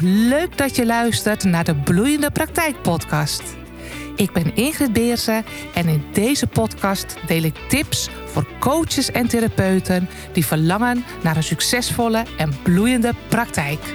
Leuk 0.00 0.58
dat 0.58 0.76
je 0.76 0.86
luistert 0.86 1.44
naar 1.44 1.64
de 1.64 1.76
Bloeiende 1.76 2.30
Praktijk 2.30 2.82
Podcast. 2.82 3.42
Ik 4.14 4.32
ben 4.32 4.54
Ingrid 4.54 4.92
Beersen 4.92 5.44
en 5.74 5.88
in 5.88 6.04
deze 6.12 6.46
podcast 6.46 7.16
deel 7.26 7.42
ik 7.42 7.54
tips 7.68 8.08
voor 8.24 8.46
coaches 8.60 9.10
en 9.10 9.28
therapeuten 9.28 10.08
die 10.32 10.46
verlangen 10.46 11.04
naar 11.22 11.36
een 11.36 11.42
succesvolle 11.42 12.24
en 12.36 12.52
bloeiende 12.62 13.12
praktijk. 13.28 13.94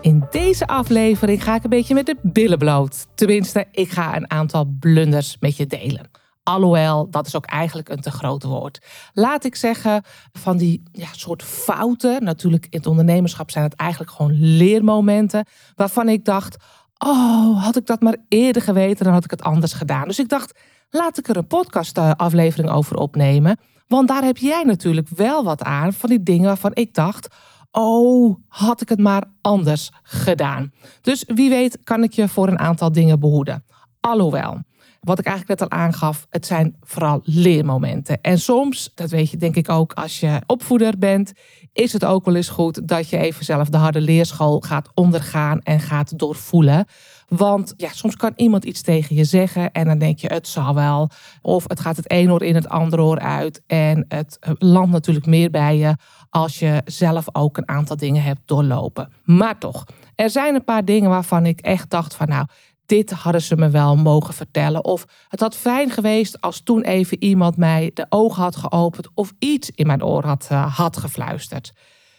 In 0.00 0.26
deze 0.30 0.66
aflevering 0.66 1.44
ga 1.44 1.54
ik 1.54 1.64
een 1.64 1.70
beetje 1.70 1.94
met 1.94 2.06
de 2.06 2.16
billen 2.22 2.58
bloot. 2.58 3.06
Tenminste, 3.14 3.66
ik 3.72 3.90
ga 3.90 4.16
een 4.16 4.30
aantal 4.30 4.64
blunders 4.80 5.36
met 5.40 5.56
je 5.56 5.66
delen. 5.66 6.09
Alhoewel, 6.50 7.10
dat 7.10 7.26
is 7.26 7.36
ook 7.36 7.46
eigenlijk 7.46 7.88
een 7.88 8.00
te 8.00 8.10
groot 8.10 8.42
woord. 8.42 8.78
Laat 9.12 9.44
ik 9.44 9.54
zeggen, 9.54 10.02
van 10.32 10.56
die 10.56 10.82
ja, 10.92 11.08
soort 11.12 11.42
fouten. 11.42 12.24
Natuurlijk, 12.24 12.66
in 12.70 12.78
het 12.78 12.86
ondernemerschap 12.86 13.50
zijn 13.50 13.64
het 13.64 13.74
eigenlijk 13.74 14.10
gewoon 14.10 14.32
leermomenten. 14.32 15.46
Waarvan 15.74 16.08
ik 16.08 16.24
dacht, 16.24 16.56
oh, 16.98 17.64
had 17.64 17.76
ik 17.76 17.86
dat 17.86 18.00
maar 18.00 18.16
eerder 18.28 18.62
geweten, 18.62 19.04
dan 19.04 19.12
had 19.12 19.24
ik 19.24 19.30
het 19.30 19.42
anders 19.42 19.72
gedaan. 19.72 20.08
Dus 20.08 20.18
ik 20.18 20.28
dacht, 20.28 20.58
laat 20.90 21.18
ik 21.18 21.28
er 21.28 21.36
een 21.36 21.46
podcastaflevering 21.46 22.70
over 22.70 22.96
opnemen. 22.96 23.58
Want 23.86 24.08
daar 24.08 24.24
heb 24.24 24.36
jij 24.36 24.62
natuurlijk 24.62 25.08
wel 25.08 25.44
wat 25.44 25.62
aan 25.62 25.92
van 25.92 26.08
die 26.08 26.22
dingen 26.22 26.46
waarvan 26.46 26.74
ik 26.74 26.94
dacht, 26.94 27.34
oh, 27.70 28.36
had 28.48 28.80
ik 28.80 28.88
het 28.88 29.00
maar 29.00 29.24
anders 29.40 29.90
gedaan. 30.02 30.72
Dus 31.00 31.24
wie 31.26 31.48
weet 31.48 31.78
kan 31.84 32.02
ik 32.02 32.12
je 32.12 32.28
voor 32.28 32.48
een 32.48 32.58
aantal 32.58 32.92
dingen 32.92 33.20
behoeden. 33.20 33.64
Alhoewel, 34.00 34.58
wat 35.00 35.18
ik 35.18 35.26
eigenlijk 35.26 35.60
net 35.60 35.70
al 35.70 35.78
aangaf, 35.78 36.26
het 36.30 36.46
zijn 36.46 36.76
vooral 36.80 37.20
leermomenten. 37.24 38.20
En 38.20 38.38
soms, 38.38 38.90
dat 38.94 39.10
weet 39.10 39.30
je 39.30 39.36
denk 39.36 39.56
ik 39.56 39.68
ook 39.68 39.92
als 39.92 40.20
je 40.20 40.40
opvoeder 40.46 40.98
bent, 40.98 41.32
is 41.72 41.92
het 41.92 42.04
ook 42.04 42.24
wel 42.24 42.34
eens 42.34 42.48
goed 42.48 42.88
dat 42.88 43.08
je 43.08 43.18
even 43.18 43.44
zelf 43.44 43.68
de 43.68 43.76
harde 43.76 44.00
leerschool 44.00 44.60
gaat 44.60 44.88
ondergaan 44.94 45.60
en 45.60 45.80
gaat 45.80 46.18
doorvoelen. 46.18 46.86
Want 47.28 47.74
ja, 47.76 47.88
soms 47.92 48.16
kan 48.16 48.32
iemand 48.36 48.64
iets 48.64 48.82
tegen 48.82 49.16
je 49.16 49.24
zeggen 49.24 49.72
en 49.72 49.86
dan 49.86 49.98
denk 49.98 50.18
je 50.18 50.26
het 50.26 50.48
zal 50.48 50.74
wel. 50.74 51.10
Of 51.42 51.64
het 51.68 51.80
gaat 51.80 51.96
het 51.96 52.12
een 52.12 52.30
oor 52.30 52.42
in 52.42 52.54
het 52.54 52.68
andere 52.68 53.02
oor 53.02 53.18
uit. 53.18 53.62
En 53.66 54.04
het 54.08 54.38
landt 54.58 54.90
natuurlijk 54.90 55.26
meer 55.26 55.50
bij 55.50 55.76
je 55.76 55.96
als 56.30 56.58
je 56.58 56.82
zelf 56.84 57.26
ook 57.32 57.56
een 57.56 57.68
aantal 57.68 57.96
dingen 57.96 58.22
hebt 58.22 58.40
doorlopen. 58.44 59.12
Maar 59.24 59.58
toch, 59.58 59.84
er 60.14 60.30
zijn 60.30 60.54
een 60.54 60.64
paar 60.64 60.84
dingen 60.84 61.10
waarvan 61.10 61.46
ik 61.46 61.60
echt 61.60 61.90
dacht 61.90 62.14
van 62.14 62.28
nou, 62.28 62.46
dit 62.90 63.10
hadden 63.10 63.42
ze 63.42 63.56
me 63.56 63.70
wel 63.70 63.96
mogen 63.96 64.34
vertellen. 64.34 64.84
Of 64.84 65.04
het 65.28 65.40
had 65.40 65.56
fijn 65.56 65.90
geweest 65.90 66.40
als 66.40 66.60
toen 66.60 66.82
even 66.82 67.22
iemand 67.22 67.56
mij 67.56 67.90
de 67.94 68.06
ogen 68.08 68.42
had 68.42 68.56
geopend 68.56 69.08
of 69.14 69.32
iets 69.38 69.70
in 69.74 69.86
mijn 69.86 70.04
oor 70.04 70.24
had, 70.24 70.48
uh, 70.52 70.76
had 70.76 70.96
gefluisterd. 70.96 71.72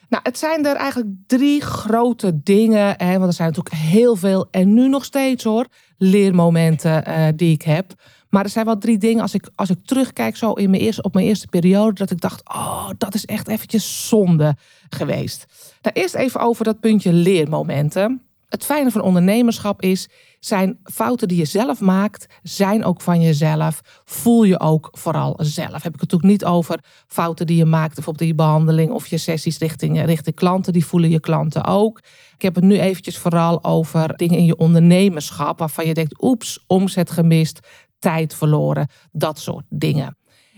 Nou, 0.09 0.23
het 0.23 0.37
zijn 0.37 0.65
er 0.65 0.75
eigenlijk 0.75 1.09
drie 1.27 1.61
grote 1.61 2.41
dingen. 2.43 2.93
Hè, 2.97 3.13
want 3.13 3.25
er 3.25 3.33
zijn 3.33 3.47
natuurlijk 3.47 3.75
heel 3.75 4.15
veel 4.15 4.47
en 4.51 4.73
nu 4.73 4.87
nog 4.87 5.05
steeds 5.05 5.43
hoor, 5.43 5.67
leermomenten 5.97 7.09
uh, 7.09 7.27
die 7.35 7.53
ik 7.53 7.61
heb. 7.61 7.93
Maar 8.29 8.43
er 8.43 8.49
zijn 8.49 8.65
wel 8.65 8.77
drie 8.77 8.97
dingen 8.97 9.21
als 9.21 9.33
ik, 9.33 9.49
als 9.55 9.69
ik 9.69 9.85
terugkijk 9.85 10.37
zo 10.37 10.51
in 10.53 10.69
mijn 10.69 10.81
eerste, 10.81 11.01
op 11.01 11.13
mijn 11.13 11.25
eerste 11.25 11.47
periode. 11.47 11.93
Dat 11.93 12.11
ik 12.11 12.21
dacht, 12.21 12.49
oh, 12.49 12.89
dat 12.97 13.13
is 13.13 13.25
echt 13.25 13.47
eventjes 13.47 14.07
zonde 14.07 14.55
geweest. 14.89 15.45
Nou, 15.81 15.95
eerst 15.95 16.15
even 16.15 16.39
over 16.39 16.65
dat 16.65 16.79
puntje 16.79 17.13
leermomenten. 17.13 18.21
Het 18.51 18.65
fijne 18.65 18.91
van 18.91 19.01
ondernemerschap 19.01 19.81
is, 19.81 20.09
zijn 20.45 20.79
fouten 20.83 21.27
die 21.27 21.37
je 21.37 21.45
zelf 21.45 21.79
maakt, 21.79 22.25
zijn 22.43 22.85
ook 22.85 23.01
van 23.01 23.21
jezelf. 23.21 23.81
Voel 24.05 24.43
je 24.43 24.59
ook 24.59 24.89
vooral 24.91 25.35
zelf. 25.37 25.83
Heb 25.83 25.93
ik 25.93 26.01
het 26.01 26.11
natuurlijk 26.11 26.31
niet 26.31 26.45
over 26.45 26.83
fouten 27.07 27.47
die 27.47 27.57
je 27.57 27.65
maakt, 27.65 27.95
bijvoorbeeld 27.95 28.21
in 28.21 28.35
je 28.35 28.43
behandeling 28.43 28.91
of 28.91 29.07
je 29.07 29.17
sessies 29.17 29.57
richting, 29.57 30.05
richting 30.05 30.35
klanten. 30.35 30.73
Die 30.73 30.85
voelen 30.85 31.09
je 31.09 31.19
klanten 31.19 31.65
ook. 31.65 32.01
Ik 32.35 32.41
heb 32.41 32.55
het 32.55 32.63
nu 32.63 32.79
eventjes 32.79 33.17
vooral 33.17 33.63
over 33.63 34.17
dingen 34.17 34.37
in 34.37 34.45
je 34.45 34.57
ondernemerschap, 34.57 35.59
waarvan 35.59 35.85
je 35.85 35.93
denkt, 35.93 36.23
oeps, 36.23 36.63
omzet 36.67 37.11
gemist, 37.11 37.59
tijd 37.99 38.35
verloren, 38.35 38.87
dat 39.11 39.39
soort 39.39 39.65
dingen. 39.69 40.17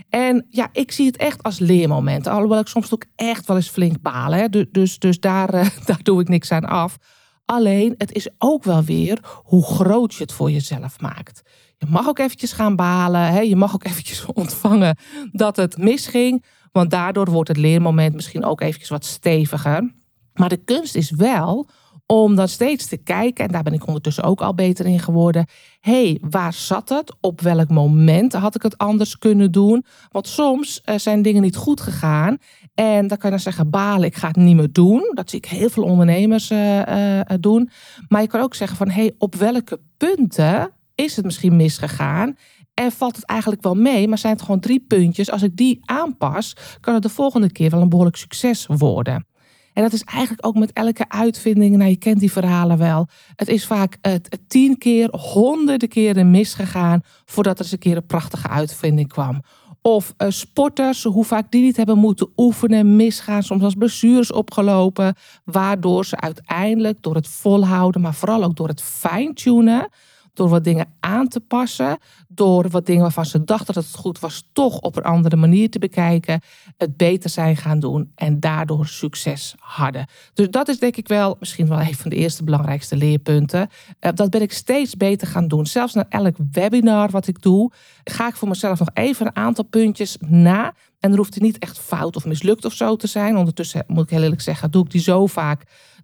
En 0.10 0.46
ja, 0.50 0.70
ik 0.72 0.92
zie 0.92 1.06
het 1.06 1.18
echt 1.18 1.44
als 1.44 1.60
leermomenten. 1.60 2.32
Alhoewel 2.32 2.60
ik 2.60 2.68
soms 2.68 2.94
ook 2.94 3.06
echt 3.16 3.48
wel 3.48 3.56
eens 3.56 3.70
flink 3.70 4.02
balen. 4.02 4.68
Dus, 4.72 5.00
dus, 5.00 5.20
daar, 5.20 5.52
daar 5.86 6.00
doe 6.04 6.22
ik 6.22 6.28
niks 6.28 6.52
aan 6.52 6.66
af. 6.66 6.98
Alleen 7.46 7.96
het 7.98 8.12
is 8.12 8.30
ook 8.38 8.64
wel 8.64 8.84
weer 8.84 9.20
hoe 9.44 9.64
groot 9.64 10.14
je 10.14 10.22
het 10.22 10.32
voor 10.32 10.52
jezelf 10.52 11.00
maakt. 11.00 11.42
Je 11.78 11.86
mag 11.90 12.08
ook 12.08 12.20
eventjes 12.20 12.52
gaan 12.52 12.76
balen. 12.76 13.22
Hè? 13.22 13.40
Je 13.40 13.56
mag 13.56 13.74
ook 13.74 13.86
eventjes 13.92 14.26
ontvangen 14.26 14.98
dat 15.32 15.56
het 15.56 15.78
misging. 15.78 16.44
Want 16.72 16.90
daardoor 16.90 17.30
wordt 17.32 17.48
het 17.48 17.58
leermoment 17.58 18.14
misschien 18.14 18.46
ook 18.46 18.62
eventjes 18.62 18.90
wat 18.90 19.06
steviger. 19.06 19.94
Maar 20.34 20.50
de 20.50 20.64
kunst 20.64 20.96
is 20.96 21.12
wel 21.12 21.70
om 22.06 22.36
dan 22.36 22.48
steeds 22.48 22.88
te 22.88 22.98
kijken, 22.98 23.46
en 23.46 23.52
daar 23.52 23.64
ben 23.64 23.74
ik 23.74 23.88
ondertussen 23.88 24.24
ook 24.24 24.42
al 24.42 24.54
beter 24.54 24.86
in 24.86 25.00
geworden. 25.00 25.46
Hé, 25.80 26.04
hey, 26.04 26.18
waar 26.22 26.54
zat 26.54 26.90
het? 26.90 27.16
Op 27.22 27.42
welk 27.42 27.70
moment 27.70 28.34
had 28.34 28.56
ik 28.56 28.62
het 28.62 28.78
anders 28.78 29.18
kunnen 29.18 29.52
doen? 29.52 29.86
Want 30.12 30.28
soms 30.28 30.82
uh, 30.86 30.98
zijn 30.98 31.22
dingen 31.22 31.42
niet 31.42 31.56
goed 31.56 31.82
gegaan. 31.82 32.38
En 32.74 33.08
dan 33.08 33.18
kan 33.18 33.30
je 33.30 33.36
dan 33.36 33.40
zeggen, 33.40 33.70
balen, 33.70 34.08
ik 34.08 34.16
ga 34.16 34.28
het 34.28 34.36
niet 34.36 34.56
meer 34.56 34.72
doen. 34.72 35.12
Dat 35.14 35.30
zie 35.30 35.40
ik 35.40 35.46
heel 35.46 35.70
veel 35.70 35.84
ondernemers 35.84 36.52
uh, 36.52 36.80
uh, 36.80 37.20
doen. 37.40 37.70
Maar 38.08 38.22
je 38.22 38.28
kan 38.28 38.42
ook 38.42 38.56
zeggen 38.56 38.78
van, 38.78 38.90
hé, 38.90 39.02
hey, 39.02 39.16
op 39.18 39.36
welke 39.36 39.80
punten 39.98 40.72
is 40.96 41.16
het 41.16 41.26
misschien 41.26 41.56
misgegaan? 41.56 42.36
En 42.74 42.92
valt 42.92 43.16
het 43.16 43.26
eigenlijk 43.26 43.64
wel 43.64 43.76
mee, 43.76 44.08
maar 44.08 44.18
zijn 44.18 44.34
het 44.34 44.42
gewoon 44.42 44.60
drie 44.60 44.86
puntjes. 44.88 45.32
Als 45.32 45.44
ik 45.44 45.56
die 45.56 45.80
aanpas, 45.82 46.56
kan 46.80 46.94
het 46.94 47.04
de 47.04 47.10
volgende 47.10 47.52
keer 47.52 47.70
wel 47.70 47.82
een 47.82 47.90
behoorlijk 47.90 48.18
succes 48.18 48.66
worden. 48.66 49.26
En 49.74 49.84
dat 49.84 49.94
is 49.94 50.04
eigenlijk 50.04 50.46
ook 50.46 50.56
met 50.56 50.72
elke 50.74 51.10
uitvinding. 51.10 51.78
Nou, 51.78 51.90
je 51.90 51.96
kent 51.96 52.20
die 52.20 52.32
verhalen 52.32 52.78
wel. 52.78 53.08
Het 53.36 53.48
is 53.48 53.66
vaak 53.66 53.98
het, 54.02 54.40
tien 54.48 54.78
keer, 54.78 55.10
honderden 55.12 55.90
keren 55.90 56.32
misgegaan 56.32 57.02
voordat 57.26 57.58
er 57.58 57.64
eens 57.64 57.72
een 57.72 57.80
keer 57.80 57.96
een 57.98 58.06
prachtige 58.06 58.48
uitvinding 58.48 59.08
kwam. 59.08 59.42
Of 59.82 60.14
uh, 60.18 60.30
sporters, 60.30 61.04
hoe 61.04 61.26
vaak 61.26 61.52
die 61.52 61.64
niet 61.64 61.78
hebben 61.78 61.98
moeten 61.98 62.30
oefenen, 62.38 62.96
misgaan, 62.96 63.44
soms 63.44 63.64
als 63.64 63.74
blessures 63.74 64.32
opgelopen, 64.32 65.16
waardoor 65.44 66.06
ze 66.06 66.20
uiteindelijk 66.20 67.02
door 67.02 67.16
het 67.16 67.28
volhouden, 67.28 68.02
maar 68.02 68.14
vooral 68.14 68.44
ook 68.44 68.56
door 68.56 68.68
het 68.68 68.82
fine-tunen, 68.82 69.90
door 70.34 70.50
wat 70.50 70.64
dingen 70.64 70.94
aan 71.00 71.28
te 71.28 71.40
passen, 71.40 71.98
door 72.28 72.70
wat 72.70 72.86
dingen 72.86 73.02
waarvan 73.02 73.26
ze 73.26 73.44
dachten 73.44 73.74
dat 73.74 73.84
het 73.84 73.96
goed 73.96 74.20
was, 74.20 74.50
toch 74.54 74.80
op 74.80 74.96
een 74.96 75.04
andere 75.04 75.36
manier 75.36 75.70
te 75.70 75.80
bekijken, 75.80 76.42
het 76.78 76.98
beter 76.98 77.30
zijn 77.30 77.58
gaan 77.58 77.80
doen 77.80 78.12
en 78.16 78.40
daardoor 78.40 78.88
succes 78.88 79.56
hadden. 79.60 80.08
Dus 80.34 80.50
dat 80.50 80.68
is 80.68 80.80
denk 80.80 80.98
ik 80.98 81.08
wel 81.08 81.36
misschien 81.40 81.68
wel 81.68 81.80
een 81.80 81.96
van 81.96 82.10
de 82.10 82.16
eerste 82.16 82.44
belangrijkste 82.44 82.96
leerpunten. 82.96 83.70
Eh, 84.00 84.12
dat 84.14 84.30
ben 84.30 84.42
ik 84.42 84.52
steeds 84.52 84.96
beter 84.96 85.28
gaan 85.28 85.48
doen. 85.48 85.66
Zelfs 85.66 85.94
na 85.94 86.06
elk 86.10 86.36
webinar 86.52 87.10
wat 87.10 87.28
ik 87.28 87.42
doe, 87.42 87.72
ga 88.04 88.28
ik 88.28 88.36
voor 88.36 88.48
mezelf 88.48 88.80
nog 88.80 88.90
even 88.94 89.26
een 89.26 89.36
aantal 89.36 89.64
puntjes 89.64 90.18
na. 90.20 90.74
En 91.00 91.12
er 91.12 91.18
hoeft 91.18 91.42
niet 91.42 91.60
echt 91.60 91.80
fout 91.80 92.16
of 92.16 92.26
mislukt 92.26 92.66
of 92.66 92.74
zo 92.74 92.96
te 92.96 93.08
zijn. 93.08 93.38
Ondertussen 93.38 93.84
moet 93.88 94.04
ik 94.04 94.10
heel 94.10 94.22
eerlijk 94.22 94.42
zeggen, 94.42 94.72
doe 94.72 94.84
ik 94.84 94.92
die 94.92 95.02
zo 95.02 95.28
vaak 95.28 95.64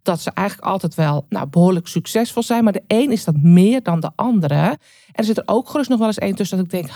dat 0.09 0.21
ze 0.21 0.31
eigenlijk 0.33 0.67
altijd 0.67 0.95
wel 0.95 1.25
nou, 1.29 1.47
behoorlijk 1.47 1.87
succesvol 1.87 2.43
zijn. 2.43 2.63
Maar 2.63 2.73
de 2.73 2.83
een 2.87 3.11
is 3.11 3.23
dat 3.23 3.37
meer 3.37 3.83
dan 3.83 3.99
de 3.99 4.11
andere. 4.15 4.55
En 4.55 4.79
er 5.11 5.23
zit 5.23 5.37
er 5.37 5.43
ook 5.45 5.69
gerust 5.69 5.89
nog 5.89 5.99
wel 5.99 6.07
eens 6.07 6.17
één 6.17 6.35
tussen 6.35 6.57
dat 6.57 6.65
ik 6.65 6.71
denk, 6.71 6.89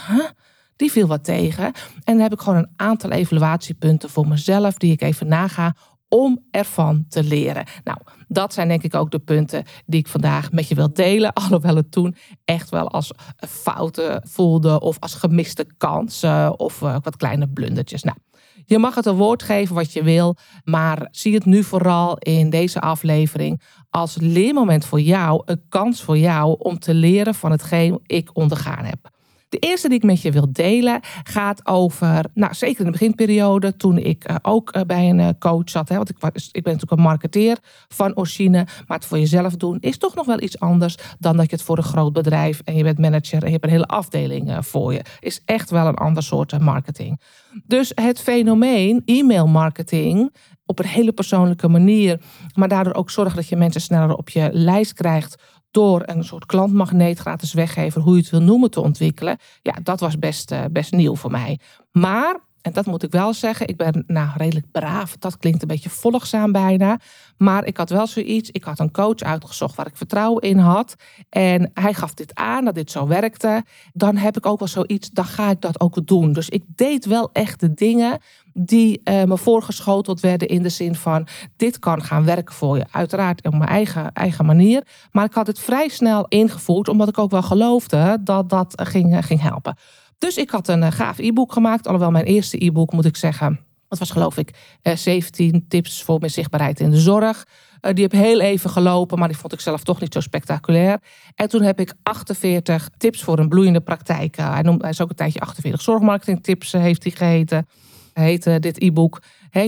die 0.75 0.91
viel 0.91 1.07
wat 1.07 1.23
tegen. 1.23 1.63
En 1.63 1.73
dan 2.03 2.19
heb 2.19 2.33
ik 2.33 2.39
gewoon 2.39 2.59
een 2.59 2.73
aantal 2.75 3.09
evaluatiepunten 3.09 4.09
voor 4.09 4.27
mezelf 4.27 4.77
die 4.77 4.91
ik 4.91 5.01
even 5.01 5.27
naga 5.27 5.75
om 6.07 6.39
ervan 6.51 7.05
te 7.09 7.23
leren. 7.23 7.65
Nou, 7.83 7.97
dat 8.27 8.53
zijn 8.53 8.67
denk 8.67 8.83
ik 8.83 8.95
ook 8.95 9.11
de 9.11 9.19
punten 9.19 9.63
die 9.85 9.99
ik 9.99 10.07
vandaag 10.07 10.51
met 10.51 10.67
je 10.67 10.75
wil 10.75 10.93
delen. 10.93 11.33
Alhoewel 11.43 11.75
het 11.75 11.91
toen 11.91 12.15
echt 12.45 12.69
wel 12.69 12.89
als 12.89 13.11
fouten 13.37 14.21
voelde 14.29 14.79
of 14.79 14.99
als 14.99 15.13
gemiste 15.13 15.65
kansen 15.77 16.59
of 16.59 16.81
uh, 16.81 16.97
wat 17.01 17.17
kleine 17.17 17.47
blundertjes. 17.47 18.03
Nou, 18.03 18.17
je 18.65 18.77
mag 18.77 18.95
het 18.95 19.05
een 19.05 19.15
woord 19.15 19.43
geven 19.43 19.75
wat 19.75 19.93
je 19.93 20.03
wil, 20.03 20.35
maar 20.63 21.07
zie 21.11 21.33
het 21.33 21.45
nu 21.45 21.63
vooral 21.63 22.17
in 22.17 22.49
deze 22.49 22.79
aflevering 22.79 23.61
als 23.89 24.17
leermoment 24.19 24.85
voor 24.85 25.01
jou, 25.01 25.41
een 25.45 25.61
kans 25.69 26.01
voor 26.03 26.17
jou 26.17 26.55
om 26.59 26.79
te 26.79 26.93
leren 26.93 27.35
van 27.35 27.51
hetgeen 27.51 27.99
ik 28.05 28.29
ondergaan 28.33 28.85
heb. 28.85 29.12
De 29.53 29.59
eerste 29.59 29.87
die 29.87 29.97
ik 29.97 30.03
met 30.03 30.21
je 30.21 30.31
wil 30.31 30.47
delen 30.51 30.99
gaat 31.23 31.67
over, 31.67 32.25
nou 32.33 32.53
zeker 32.53 32.79
in 32.79 32.85
de 32.85 32.91
beginperiode, 32.91 33.75
toen 33.75 33.97
ik 33.97 34.29
uh, 34.29 34.35
ook 34.41 34.75
uh, 34.75 34.81
bij 34.81 35.09
een 35.09 35.19
uh, 35.19 35.29
coach 35.39 35.69
zat. 35.69 35.89
Hè, 35.89 35.95
want 35.95 36.09
ik, 36.09 36.17
was, 36.19 36.31
ik 36.51 36.63
ben 36.63 36.73
natuurlijk 36.73 36.91
een 36.91 37.07
marketeer 37.07 37.57
van 37.87 38.17
origine, 38.17 38.67
maar 38.87 38.97
het 38.97 39.05
voor 39.05 39.19
jezelf 39.19 39.55
doen 39.55 39.77
is 39.79 39.97
toch 39.97 40.15
nog 40.15 40.25
wel 40.25 40.41
iets 40.41 40.59
anders 40.59 40.97
dan 41.19 41.37
dat 41.37 41.49
je 41.49 41.55
het 41.55 41.65
voor 41.65 41.77
een 41.77 41.83
groot 41.83 42.13
bedrijf 42.13 42.61
en 42.63 42.75
je 42.75 42.83
bent 42.83 42.97
manager 42.97 43.41
en 43.41 43.45
je 43.45 43.51
hebt 43.51 43.63
een 43.63 43.69
hele 43.69 43.85
afdeling 43.85 44.65
voor 44.65 44.93
je. 44.93 45.01
Is 45.19 45.41
echt 45.45 45.69
wel 45.69 45.87
een 45.87 45.95
ander 45.95 46.23
soort 46.23 46.59
marketing. 46.59 47.21
Dus 47.65 47.91
het 47.95 48.19
fenomeen 48.19 49.01
e-mail 49.05 49.47
marketing 49.47 50.31
op 50.65 50.79
een 50.79 50.85
hele 50.85 51.11
persoonlijke 51.11 51.67
manier, 51.67 52.21
maar 52.55 52.67
daardoor 52.67 52.93
ook 52.93 53.09
zorgen 53.09 53.35
dat 53.35 53.47
je 53.47 53.55
mensen 53.55 53.81
sneller 53.81 54.15
op 54.15 54.29
je 54.29 54.49
lijst 54.51 54.93
krijgt 54.93 55.43
door 55.73 56.03
een 56.05 56.23
soort 56.23 56.45
klantmagneet, 56.45 57.19
gratis 57.19 57.53
weggever, 57.53 58.01
hoe 58.01 58.15
je 58.15 58.21
het 58.21 58.29
wil 58.29 58.41
noemen, 58.41 58.71
te 58.71 58.81
ontwikkelen. 58.81 59.37
Ja, 59.61 59.73
dat 59.83 59.99
was 59.99 60.19
best, 60.19 60.51
uh, 60.51 60.63
best 60.71 60.91
nieuw 60.91 61.15
voor 61.15 61.31
mij. 61.31 61.59
Maar 61.91 62.39
En 62.63 62.73
dat 62.73 62.85
moet 62.85 63.03
ik 63.03 63.11
wel 63.11 63.33
zeggen. 63.33 63.67
Ik 63.67 63.77
ben 63.77 64.03
nou 64.07 64.29
redelijk 64.37 64.71
braaf. 64.71 65.17
Dat 65.17 65.37
klinkt 65.37 65.61
een 65.61 65.67
beetje 65.67 65.89
volgzaam 65.89 66.51
bijna. 66.51 66.99
Maar 67.37 67.65
ik 67.65 67.77
had 67.77 67.89
wel 67.89 68.07
zoiets. 68.07 68.49
Ik 68.51 68.63
had 68.63 68.79
een 68.79 68.91
coach 68.91 69.19
uitgezocht 69.19 69.75
waar 69.75 69.87
ik 69.87 69.97
vertrouwen 69.97 70.41
in 70.41 70.57
had. 70.57 70.95
En 71.29 71.71
hij 71.73 71.93
gaf 71.93 72.13
dit 72.13 72.35
aan, 72.35 72.65
dat 72.65 72.75
dit 72.75 72.91
zo 72.91 73.07
werkte. 73.07 73.63
Dan 73.93 74.17
heb 74.17 74.37
ik 74.37 74.45
ook 74.45 74.59
wel 74.59 74.67
zoiets, 74.67 75.09
dan 75.09 75.25
ga 75.25 75.49
ik 75.49 75.61
dat 75.61 75.79
ook 75.79 76.07
doen. 76.07 76.33
Dus 76.33 76.49
ik 76.49 76.63
deed 76.75 77.05
wel 77.05 77.29
echt 77.33 77.59
de 77.59 77.73
dingen 77.73 78.19
die 78.53 79.01
uh, 79.03 79.23
me 79.23 79.37
voorgeschoteld 79.37 80.19
werden 80.19 80.47
in 80.47 80.63
de 80.63 80.69
zin 80.69 80.95
van 80.95 81.27
dit 81.55 81.79
kan 81.79 82.03
gaan 82.03 82.25
werken 82.25 82.55
voor 82.55 82.77
je. 82.77 82.85
Uiteraard 82.91 83.45
op 83.45 83.53
mijn 83.53 83.69
eigen, 83.69 84.11
eigen 84.13 84.45
manier. 84.45 84.83
Maar 85.11 85.25
ik 85.25 85.33
had 85.33 85.47
het 85.47 85.59
vrij 85.59 85.87
snel 85.87 86.25
ingevoerd, 86.27 86.87
omdat 86.87 87.07
ik 87.07 87.17
ook 87.17 87.31
wel 87.31 87.43
geloofde 87.43 88.17
dat 88.21 88.49
dat 88.49 88.81
ging, 88.83 89.15
eh, 89.15 89.23
ging 89.23 89.41
helpen. 89.41 89.77
Dus 90.23 90.37
ik 90.37 90.49
had 90.49 90.67
een 90.67 90.83
eh, 90.83 90.91
gaaf 90.91 91.17
e-book 91.17 91.53
gemaakt. 91.53 91.85
Alhoewel 91.85 92.11
mijn 92.11 92.25
eerste 92.25 92.65
e-book, 92.65 92.91
moet 92.91 93.05
ik 93.05 93.15
zeggen, 93.15 93.59
dat 93.87 93.99
was 93.99 94.11
geloof 94.11 94.37
ik 94.37 94.77
17 94.93 95.65
tips 95.67 96.03
voor 96.03 96.19
mijn 96.19 96.31
zichtbaarheid 96.31 96.79
in 96.79 96.89
de 96.89 96.99
zorg. 96.99 97.45
die 97.79 98.03
heb 98.03 98.11
heel 98.11 98.39
even 98.39 98.69
gelopen, 98.69 99.19
maar 99.19 99.27
die 99.27 99.37
vond 99.37 99.53
ik 99.53 99.59
zelf 99.59 99.83
toch 99.83 99.99
niet 99.99 100.13
zo 100.13 100.19
spectaculair. 100.19 100.99
En 101.35 101.49
toen 101.49 101.61
heb 101.61 101.79
ik 101.79 101.93
48 102.03 102.89
tips 102.97 103.23
voor 103.23 103.39
een 103.39 103.49
bloeiende 103.49 103.81
praktijk. 103.81 104.35
hij, 104.35 104.61
noemt, 104.61 104.81
hij 104.81 104.89
is 104.89 105.01
ook 105.01 105.09
een 105.09 105.15
tijdje 105.15 105.39
48 105.39 105.81
zorgmarketing 105.81 106.43
tips, 106.43 106.71
heeft 106.71 107.03
hij 107.03 107.11
geheten 107.11 107.67
heette 108.13 108.59
dit 108.59 108.81
e-book. 108.81 109.21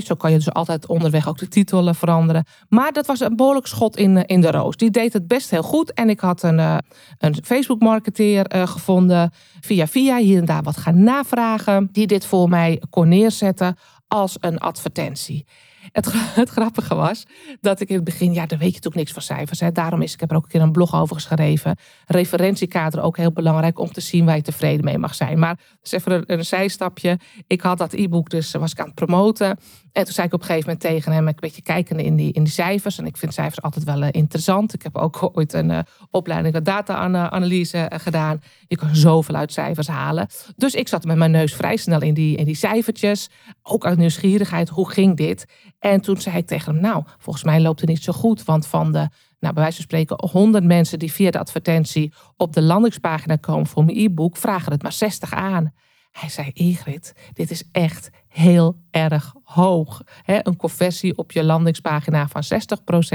zo 0.04 0.16
kan 0.16 0.32
je 0.32 0.38
dus 0.38 0.54
altijd 0.54 0.88
onderweg 0.88 1.28
ook 1.28 1.38
de 1.38 1.48
titelen 1.48 1.96
veranderen. 1.96 2.46
Maar 2.70 2.92
dat 2.92 3.06
was 3.06 3.20
een 3.20 3.36
behoorlijk 3.36 3.68
schot 3.68 3.98
in, 3.98 4.18
eh, 4.18 4.24
in 4.26 4.42
de 4.42 4.52
roos. 4.52 4.78
Die 4.78 4.92
deed 4.92 5.14
het 5.14 5.28
best 5.28 5.50
heel 5.50 5.64
goed. 5.64 5.94
En 5.94 6.10
ik 6.10 6.20
had 6.20 6.44
een, 6.44 6.58
uh, 6.58 6.78
een 7.18 7.38
Facebook-marketeer 7.44 8.56
uh, 8.56 8.68
gevonden. 8.68 9.32
Via 9.60 9.88
via 9.88 10.18
hier 10.18 10.38
en 10.38 10.46
daar 10.46 10.64
wat 10.64 10.78
gaan 10.78 11.04
navragen. 11.04 11.90
Die 11.92 12.08
dit 12.08 12.26
voor 12.26 12.50
mij 12.50 12.82
kon 12.90 13.08
neerzetten 13.08 13.76
als 14.08 14.38
een 14.40 14.58
advertentie. 14.58 15.46
Het, 16.36 16.50
grappige 16.50 16.96
was 16.96 17.26
dat 17.62 17.80
ik 17.80 17.90
in 17.90 17.96
het 17.96 18.04
begin, 18.04 18.34
ja, 18.34 18.46
dan 18.46 18.58
weet 18.58 18.68
je 18.68 18.74
natuurlijk 18.74 18.96
niks 18.96 19.12
van 19.12 19.22
cijfers. 19.22 19.60
Hè. 19.60 19.72
Daarom 19.72 20.02
is, 20.02 20.14
ik 20.14 20.20
heb 20.20 20.32
er 20.32 20.36
ook 20.36 20.44
een 20.44 20.50
keer 20.50 20.62
een 20.62 20.72
blog 20.72 20.96
over 20.96 21.16
geschreven. 21.16 21.78
Referentiekader 22.06 23.02
ook 23.02 23.18
heel 23.18 23.32
belangrijk 23.32 23.80
om 23.80 23.92
te 23.92 24.02
zien 24.02 24.26
waar 24.26 24.36
je 24.36 24.42
tevreden 24.42 24.86
mee 24.86 24.98
mag 24.98 25.16
zijn. 25.16 25.40
Maar 25.40 25.60
dus 25.82 25.92
even 25.92 26.12
een, 26.12 26.24
een 26.26 26.46
zijstapje. 26.46 27.20
Ik 27.48 27.62
had 27.62 27.78
dat 27.78 27.94
e-book, 27.94 28.30
dus 28.30 28.52
was 28.52 28.72
ik 28.72 28.80
aan 28.80 28.86
het 28.86 28.96
promoten. 28.96 29.58
En 29.96 30.04
toen 30.04 30.14
zei 30.14 30.28
ik 30.28 30.34
op 30.34 30.40
een 30.40 30.46
gegeven 30.46 30.70
moment 30.70 30.86
tegen 30.86 31.12
hem, 31.12 31.28
een 31.28 31.36
beetje 31.40 31.62
kijken 31.62 32.00
in 32.00 32.16
die, 32.16 32.34
in 32.34 32.48
cijfers. 32.48 32.98
En 32.98 33.06
ik 33.06 33.18
vind 33.18 33.34
cijfers 33.34 33.62
altijd 33.62 33.86
wel 33.86 34.04
uh, 34.04 34.08
interessant. 34.12 34.74
Ik 34.74 34.82
heb 34.82 34.96
ook 34.98 35.30
ooit 35.38 35.54
een 35.54 35.70
uh, 35.70 35.80
opleiding 36.12 36.58
data-analyse 36.58 37.78
uh, 37.78 38.00
gedaan. 38.00 38.42
Je 38.68 38.76
kan 38.76 38.96
zoveel 38.96 39.36
uit 39.36 39.54
cijfers 39.54 39.88
halen. 39.88 40.28
Dus 40.56 40.74
ik 40.74 40.88
zat 40.88 41.06
met 41.06 41.18
mijn 41.18 41.32
neus 41.32 41.54
vrij 41.54 41.76
snel 41.76 42.02
in 42.02 42.14
die, 42.14 42.38
in 42.38 42.46
die 42.46 42.56
cijfertjes. 42.56 43.30
Ook 43.64 43.86
uit 43.86 43.98
nieuwsgierigheid, 43.98 44.70
hoe 44.70 44.90
ging 44.90 45.18
dit? 45.18 45.46
En 45.80 46.02
toen 46.02 46.22
zei 46.22 46.38
ik 46.38 46.48
tegen 46.48 46.74
hem, 46.74 46.82
nou, 46.82 47.04
volgens 47.18 47.46
mij 47.46 47.62
loopt 47.62 47.80
het 47.80 47.90
niet 47.90 48.04
zo 48.04 48.14
goed. 48.14 48.44
Want 48.44 48.68
van 48.68 48.92
de, 48.92 49.10
nou, 49.40 49.54
bij 49.54 49.64
wijze 49.64 49.76
van 49.76 49.86
spreken, 49.86 50.30
100 50.32 50.64
mensen 50.64 51.00
die 51.00 51.12
via 51.12 51.32
de 51.32 51.40
advertentie 51.40 52.14
op 52.38 52.54
de 52.54 52.62
landingspagina 52.62 53.36
komen 53.36 53.68
voor 53.68 53.86
mijn 53.86 53.98
e-book, 53.98 54.38
vragen 54.38 54.72
het 54.72 54.84
maar 54.84 54.94
60 54.94 55.34
aan. 55.34 55.74
Hij 56.20 56.30
zei, 56.30 56.52
Ingrid, 56.54 57.14
dit 57.34 57.52
is 57.52 57.64
echt 57.72 58.10
heel 58.28 58.78
erg 58.92 59.34
hoog. 59.44 60.02
een 60.26 60.56
conversie 60.56 61.18
op 61.18 61.32
je 61.32 61.44
landingspagina 61.44 62.28
van 62.28 62.44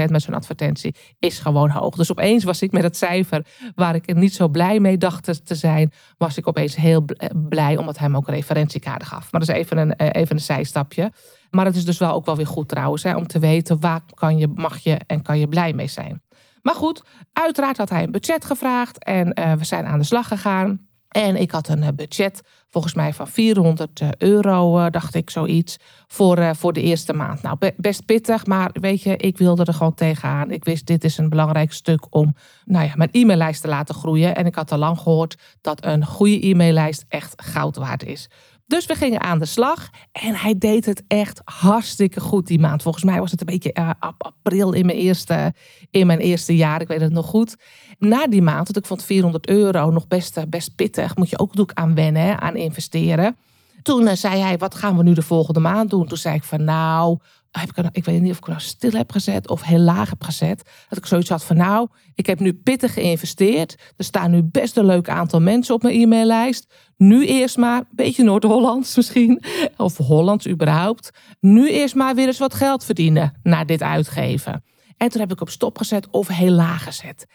60% 0.07 0.11
met 0.11 0.21
zo'n 0.21 0.33
advertentie 0.33 0.95
is 1.19 1.39
gewoon 1.39 1.69
hoog. 1.69 1.95
Dus 1.95 2.11
opeens 2.11 2.43
was 2.43 2.61
ik 2.61 2.71
met 2.71 2.83
het 2.83 2.97
cijfer 2.97 3.45
waar 3.75 3.95
ik 3.95 4.15
niet 4.15 4.33
zo 4.33 4.47
blij 4.47 4.79
mee 4.79 4.97
dacht 4.97 5.45
te 5.45 5.55
zijn, 5.55 5.91
was 6.17 6.37
ik 6.37 6.47
opeens 6.47 6.75
heel 6.75 7.05
eh, 7.05 7.29
blij 7.49 7.77
omdat 7.77 7.97
hij 7.97 8.09
me 8.09 8.17
ook 8.17 8.27
een 8.27 8.33
referentiekader 8.33 9.07
gaf. 9.07 9.31
Maar 9.31 9.39
dat 9.39 9.49
is 9.49 9.55
even 9.55 9.77
een, 9.77 9.95
eh, 9.95 10.21
even 10.21 10.35
een 10.35 10.41
zijstapje. 10.41 11.11
Maar 11.49 11.65
het 11.65 11.75
is 11.75 11.85
dus 11.85 11.97
wel 11.97 12.13
ook 12.13 12.25
wel 12.25 12.35
weer 12.35 12.47
goed 12.47 12.67
trouwens, 12.67 13.05
om 13.05 13.27
te 13.27 13.39
weten 13.39 13.79
waar 13.79 14.01
kan 14.13 14.37
je, 14.37 14.47
mag 14.47 14.77
je 14.77 14.99
en 15.07 15.21
kan 15.21 15.39
je 15.39 15.47
blij 15.47 15.73
mee 15.73 15.87
zijn. 15.87 16.21
Maar 16.61 16.75
goed, 16.75 17.03
uiteraard 17.33 17.77
had 17.77 17.89
hij 17.89 18.03
een 18.03 18.11
budget 18.11 18.45
gevraagd 18.45 19.03
en 19.03 19.39
uh, 19.39 19.53
we 19.53 19.65
zijn 19.65 19.85
aan 19.85 19.99
de 19.99 20.05
slag 20.05 20.27
gegaan. 20.27 20.89
En 21.11 21.35
ik 21.35 21.51
had 21.51 21.67
een 21.67 21.95
budget, 21.95 22.41
volgens 22.69 22.93
mij 22.93 23.13
van 23.13 23.27
400 23.27 24.01
euro, 24.17 24.89
dacht 24.89 25.15
ik 25.15 25.29
zoiets, 25.29 25.77
voor, 26.07 26.55
voor 26.55 26.73
de 26.73 26.81
eerste 26.81 27.13
maand. 27.13 27.41
Nou, 27.41 27.57
best 27.77 28.05
pittig, 28.05 28.45
maar 28.45 28.69
weet 28.73 29.01
je, 29.01 29.17
ik 29.17 29.37
wilde 29.37 29.63
er 29.65 29.73
gewoon 29.73 29.93
tegenaan. 29.93 30.51
Ik 30.51 30.63
wist, 30.63 30.85
dit 30.85 31.03
is 31.03 31.17
een 31.17 31.29
belangrijk 31.29 31.73
stuk 31.73 32.05
om 32.09 32.35
nou 32.65 32.85
ja, 32.85 32.93
mijn 32.95 33.09
e-maillijst 33.11 33.61
te 33.61 33.67
laten 33.67 33.95
groeien. 33.95 34.35
En 34.35 34.45
ik 34.45 34.55
had 34.55 34.71
al 34.71 34.77
lang 34.77 34.99
gehoord 34.99 35.37
dat 35.61 35.85
een 35.85 36.05
goede 36.05 36.47
e-maillijst 36.47 37.05
echt 37.07 37.41
goud 37.41 37.75
waard 37.75 38.03
is. 38.03 38.29
Dus 38.71 38.85
we 38.85 38.95
gingen 38.95 39.21
aan 39.21 39.39
de 39.39 39.45
slag. 39.45 39.89
En 40.11 40.35
hij 40.35 40.57
deed 40.57 40.85
het 40.85 41.03
echt 41.07 41.41
hartstikke 41.43 42.19
goed 42.19 42.47
die 42.47 42.59
maand. 42.59 42.81
Volgens 42.81 43.03
mij 43.03 43.19
was 43.19 43.31
het 43.31 43.39
een 43.39 43.45
beetje 43.45 43.75
uh, 43.79 43.89
april 44.17 44.71
in 44.73 44.85
mijn, 44.85 44.97
eerste, 44.97 45.53
in 45.89 46.07
mijn 46.07 46.19
eerste 46.19 46.55
jaar. 46.55 46.81
Ik 46.81 46.87
weet 46.87 47.01
het 47.01 47.11
nog 47.11 47.25
goed. 47.25 47.55
Na 47.99 48.27
die 48.27 48.41
maand, 48.41 48.63
want 48.63 48.77
ik 48.77 48.85
vond 48.85 49.03
400 49.03 49.47
euro 49.47 49.89
nog 49.89 50.07
best, 50.07 50.37
eh, 50.37 50.43
best 50.47 50.75
pittig. 50.75 51.15
Moet 51.15 51.29
je 51.29 51.39
ook 51.39 51.47
natuurlijk 51.47 51.77
aan 51.77 51.95
wennen, 51.95 52.41
aan 52.41 52.55
investeren. 52.55 53.37
Toen 53.81 54.03
uh, 54.03 54.13
zei 54.13 54.41
hij, 54.41 54.57
wat 54.57 54.75
gaan 54.75 54.97
we 54.97 55.03
nu 55.03 55.13
de 55.13 55.21
volgende 55.21 55.59
maand 55.59 55.89
doen? 55.89 56.07
Toen 56.07 56.17
zei 56.17 56.35
ik 56.35 56.43
van 56.43 56.63
nou, 56.63 57.17
heb 57.51 57.77
ik, 57.77 57.89
ik 57.91 58.05
weet 58.05 58.21
niet 58.21 58.31
of 58.31 58.37
ik 58.37 58.47
nou 58.47 58.59
stil 58.59 58.91
heb 58.91 59.11
gezet 59.11 59.49
of 59.49 59.61
heel 59.61 59.79
laag 59.79 60.09
heb 60.09 60.23
gezet. 60.23 60.69
Dat 60.89 60.97
ik 60.97 61.05
zoiets 61.05 61.29
had 61.29 61.43
van 61.43 61.57
nou, 61.57 61.87
ik 62.15 62.25
heb 62.25 62.39
nu 62.39 62.53
pittig 62.53 62.93
geïnvesteerd. 62.93 63.93
Er 63.97 64.03
staan 64.03 64.31
nu 64.31 64.43
best 64.43 64.77
een 64.77 64.85
leuk 64.85 65.09
aantal 65.09 65.41
mensen 65.41 65.75
op 65.75 65.83
mijn 65.83 66.01
e-maillijst. 66.01 66.73
Nu 66.97 67.25
eerst 67.25 67.57
maar, 67.57 67.77
een 67.77 67.87
beetje 67.91 68.23
Noord-Hollands 68.23 68.95
misschien, 68.95 69.43
of 69.77 69.97
Hollands 69.97 70.47
überhaupt. 70.47 71.11
Nu 71.39 71.69
eerst 71.69 71.95
maar 71.95 72.15
weer 72.15 72.27
eens 72.27 72.37
wat 72.37 72.53
geld 72.53 72.85
verdienen 72.85 73.39
na 73.43 73.63
dit 73.63 73.81
uitgeven. 73.81 74.63
En 74.97 75.09
toen 75.09 75.21
heb 75.21 75.31
ik 75.31 75.41
op 75.41 75.49
stop 75.49 75.77
gezet 75.77 76.09
of 76.09 76.27
heel 76.27 76.51
laag 76.51 76.83
gezet. 76.83 77.25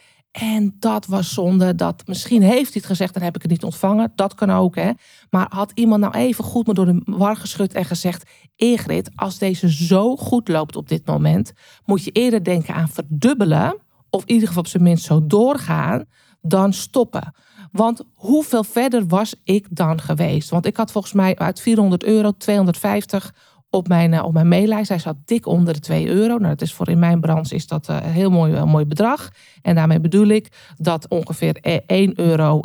En 0.40 0.76
dat 0.78 1.06
was 1.06 1.34
zonde. 1.34 1.74
Dat, 1.74 2.02
misschien 2.06 2.42
heeft 2.42 2.72
hij 2.72 2.72
het 2.74 2.86
gezegd, 2.86 3.14
dan 3.14 3.22
heb 3.22 3.36
ik 3.36 3.42
het 3.42 3.50
niet 3.50 3.64
ontvangen. 3.64 4.12
Dat 4.14 4.34
kan 4.34 4.50
ook, 4.50 4.74
hè. 4.74 4.90
Maar 5.30 5.46
had 5.48 5.72
iemand 5.74 6.00
nou 6.00 6.14
even 6.14 6.44
goed 6.44 6.66
me 6.66 6.74
door 6.74 6.86
de 6.86 7.02
war 7.04 7.36
geschud 7.36 7.72
en 7.72 7.84
gezegd... 7.84 8.30
Ingrid, 8.56 9.10
als 9.14 9.38
deze 9.38 9.72
zo 9.72 10.16
goed 10.16 10.48
loopt 10.48 10.76
op 10.76 10.88
dit 10.88 11.06
moment... 11.06 11.52
moet 11.84 12.04
je 12.04 12.10
eerder 12.10 12.44
denken 12.44 12.74
aan 12.74 12.88
verdubbelen... 12.88 13.76
of 14.10 14.22
in 14.24 14.32
ieder 14.32 14.48
geval 14.48 14.62
op 14.62 14.68
zijn 14.68 14.82
minst 14.82 15.04
zo 15.04 15.26
doorgaan... 15.26 16.04
dan 16.40 16.72
stoppen. 16.72 17.34
Want 17.72 18.02
hoeveel 18.14 18.64
verder 18.64 19.06
was 19.06 19.34
ik 19.44 19.66
dan 19.70 20.00
geweest? 20.00 20.50
Want 20.50 20.66
ik 20.66 20.76
had 20.76 20.92
volgens 20.92 21.12
mij 21.12 21.36
uit 21.36 21.60
400 21.60 22.04
euro 22.04 22.30
250 22.38 23.34
op 23.76 23.88
mijn, 23.88 24.14
eh, 24.14 24.24
op 24.24 24.32
mijn 24.32 24.48
maillijst. 24.48 24.88
Hij 24.88 24.98
zat 24.98 25.16
dik 25.24 25.46
onder 25.46 25.74
de 25.74 25.80
2 25.80 26.08
euro. 26.08 26.36
Nou, 26.36 26.48
dat 26.48 26.62
is 26.62 26.72
voor 26.72 26.88
in 26.88 26.98
mijn 26.98 27.20
branche 27.20 27.54
is 27.54 27.66
dat 27.66 27.88
eh, 27.88 27.96
een 27.96 28.10
heel 28.10 28.30
mooi, 28.30 28.54
een 28.54 28.68
mooi 28.68 28.84
bedrag. 28.84 29.30
En 29.62 29.74
daarmee 29.74 30.00
bedoel 30.00 30.26
ik 30.26 30.48
dat 30.76 31.08
ongeveer 31.08 31.56
1,60 31.62 31.82
e- 31.86 32.12
euro 32.14 32.60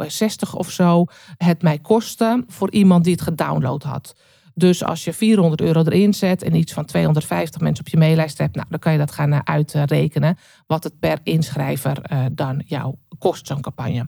of 0.53 0.69
zo 0.69 1.05
het 1.37 1.61
mij 1.61 1.79
kostte 1.79 2.43
voor 2.47 2.71
iemand 2.71 3.03
die 3.03 3.13
het 3.13 3.21
gedownload 3.21 3.83
had. 3.83 4.15
Dus 4.53 4.83
als 4.83 5.03
je 5.03 5.13
400 5.13 5.61
euro 5.61 5.83
erin 5.83 6.13
zet 6.13 6.43
en 6.43 6.55
iets 6.55 6.73
van 6.73 6.85
250 6.85 7.61
mensen 7.61 7.85
op 7.85 7.91
je 7.91 7.97
maillijst 7.97 8.37
hebt, 8.37 8.55
nou, 8.55 8.67
dan 8.69 8.79
kan 8.79 8.91
je 8.91 8.97
dat 8.97 9.11
gaan 9.11 9.33
eh, 9.33 9.39
uitrekenen. 9.43 10.37
Wat 10.67 10.83
het 10.83 10.99
per 10.99 11.19
inschrijver 11.23 12.01
dan 12.31 12.61
jou 12.65 12.95
kost, 13.17 13.47
zo'n 13.47 13.61
campagne. 13.61 14.05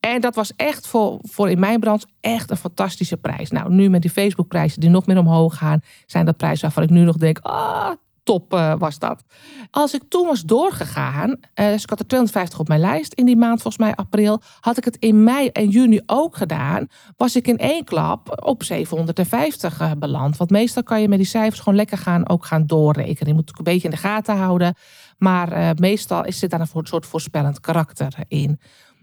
En 0.00 0.20
dat 0.20 0.34
was 0.34 0.52
echt 0.56 0.86
voor, 0.86 1.18
voor 1.22 1.50
in 1.50 1.58
mijn 1.58 1.80
branche 1.80 2.06
echt 2.20 2.50
een 2.50 2.56
fantastische 2.56 3.16
prijs. 3.16 3.50
Nou, 3.50 3.72
nu 3.72 3.88
met 3.88 4.02
die 4.02 4.10
Facebook-prijzen 4.10 4.80
die 4.80 4.90
nog 4.90 5.06
meer 5.06 5.18
omhoog 5.18 5.56
gaan, 5.56 5.80
zijn 6.06 6.24
dat 6.24 6.36
prijzen 6.36 6.62
waarvan 6.62 6.82
ik 6.82 6.90
nu 6.90 7.00
nog 7.00 7.16
denk: 7.16 7.38
ah, 7.38 7.90
top 8.28 8.54
uh, 8.54 8.74
was 8.78 8.98
dat. 8.98 9.24
Als 9.70 9.94
ik 9.94 10.02
toen 10.08 10.26
was 10.26 10.42
doorgegaan, 10.42 11.30
uh, 11.30 11.36
dus 11.66 11.82
ik 11.82 11.90
had 11.90 11.98
er 11.98 12.06
250 12.06 12.58
op 12.58 12.68
mijn 12.68 12.80
lijst 12.80 13.12
in 13.12 13.26
die 13.26 13.36
maand, 13.36 13.62
volgens 13.62 13.82
mij 13.82 13.94
april, 13.94 14.40
had 14.60 14.76
ik 14.76 14.84
het 14.84 14.96
in 14.96 15.24
mei 15.24 15.48
en 15.48 15.68
juni 15.68 16.00
ook 16.06 16.36
gedaan, 16.36 16.86
was 17.16 17.36
ik 17.36 17.46
in 17.46 17.58
één 17.58 17.84
klap 17.84 18.44
op 18.44 18.62
750 18.62 19.80
uh, 19.80 19.90
eh, 19.90 19.96
beland. 19.98 20.36
Want 20.36 20.50
meestal 20.50 20.82
kan 20.82 21.00
je 21.00 21.08
met 21.08 21.18
die 21.18 21.26
cijfers 21.26 21.60
gewoon 21.60 21.78
lekker 21.78 21.98
gaan, 21.98 22.28
ook 22.28 22.44
gaan 22.44 22.66
doorrekenen. 22.66 23.28
Je 23.28 23.34
moet 23.34 23.48
het 23.48 23.58
een 23.58 23.64
beetje 23.64 23.88
in 23.88 23.94
de 23.94 24.00
gaten 24.00 24.36
houden, 24.36 24.74
maar 25.18 25.74
meestal 25.78 26.24
er 26.24 26.48
daar 26.48 26.60
een 26.60 26.86
soort 26.86 27.06
voorspellend 27.06 27.60
karakter 27.60 28.14
in. 28.28 28.60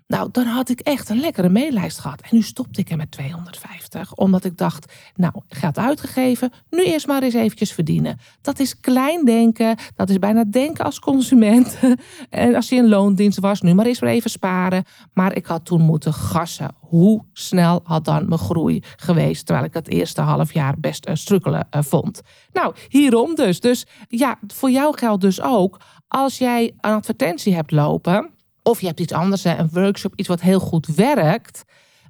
Nou, 0.07 0.29
dan 0.31 0.45
had 0.45 0.69
ik 0.69 0.79
echt 0.79 1.09
een 1.09 1.19
lekkere 1.19 1.49
maillijst 1.49 1.99
gehad. 1.99 2.21
En 2.21 2.29
nu 2.31 2.41
stopte 2.41 2.79
ik 2.79 2.89
er 2.89 2.97
met 2.97 3.11
250. 3.11 4.13
Omdat 4.13 4.43
ik 4.43 4.57
dacht, 4.57 4.93
nou, 5.15 5.33
geld 5.47 5.77
uitgegeven. 5.77 6.51
Nu 6.69 6.83
eerst 6.83 7.07
maar 7.07 7.23
eens 7.23 7.33
eventjes 7.33 7.71
verdienen. 7.71 8.19
Dat 8.41 8.59
is 8.59 8.79
klein 8.79 9.25
denken. 9.25 9.77
Dat 9.95 10.09
is 10.09 10.19
bijna 10.19 10.43
denken 10.43 10.85
als 10.85 10.99
consument. 10.99 11.79
en 12.29 12.55
als 12.55 12.69
je 12.69 12.75
in 12.75 12.87
loondienst 12.87 13.39
was, 13.39 13.61
nu 13.61 13.73
maar 13.73 13.85
eens 13.85 13.99
weer 13.99 14.09
even 14.09 14.29
sparen. 14.29 14.83
Maar 15.13 15.35
ik 15.35 15.45
had 15.45 15.65
toen 15.65 15.81
moeten 15.81 16.13
gassen. 16.13 16.75
Hoe 16.79 17.23
snel 17.33 17.81
had 17.83 18.05
dan 18.05 18.27
mijn 18.27 18.39
groei 18.39 18.83
geweest? 18.95 19.45
Terwijl 19.45 19.67
ik 19.67 19.73
het 19.73 19.87
eerste 19.89 20.21
half 20.21 20.53
jaar 20.53 20.79
best 20.79 21.07
uh, 21.07 21.15
strukkelen 21.15 21.67
uh, 21.75 21.81
vond. 21.81 22.21
Nou, 22.53 22.75
hierom 22.87 23.35
dus. 23.35 23.59
Dus 23.59 23.85
ja, 24.07 24.37
voor 24.47 24.71
jou 24.71 24.97
geldt 24.97 25.21
dus 25.21 25.41
ook. 25.41 25.79
Als 26.07 26.37
jij 26.37 26.73
een 26.81 26.91
advertentie 26.91 27.55
hebt 27.55 27.71
lopen 27.71 28.33
of 28.67 28.79
je 28.81 28.87
hebt 28.87 28.99
iets 28.99 29.13
anders, 29.13 29.43
een 29.43 29.69
workshop, 29.71 30.13
iets 30.15 30.27
wat 30.27 30.41
heel 30.41 30.59
goed 30.59 30.87
werkt. 30.87 31.63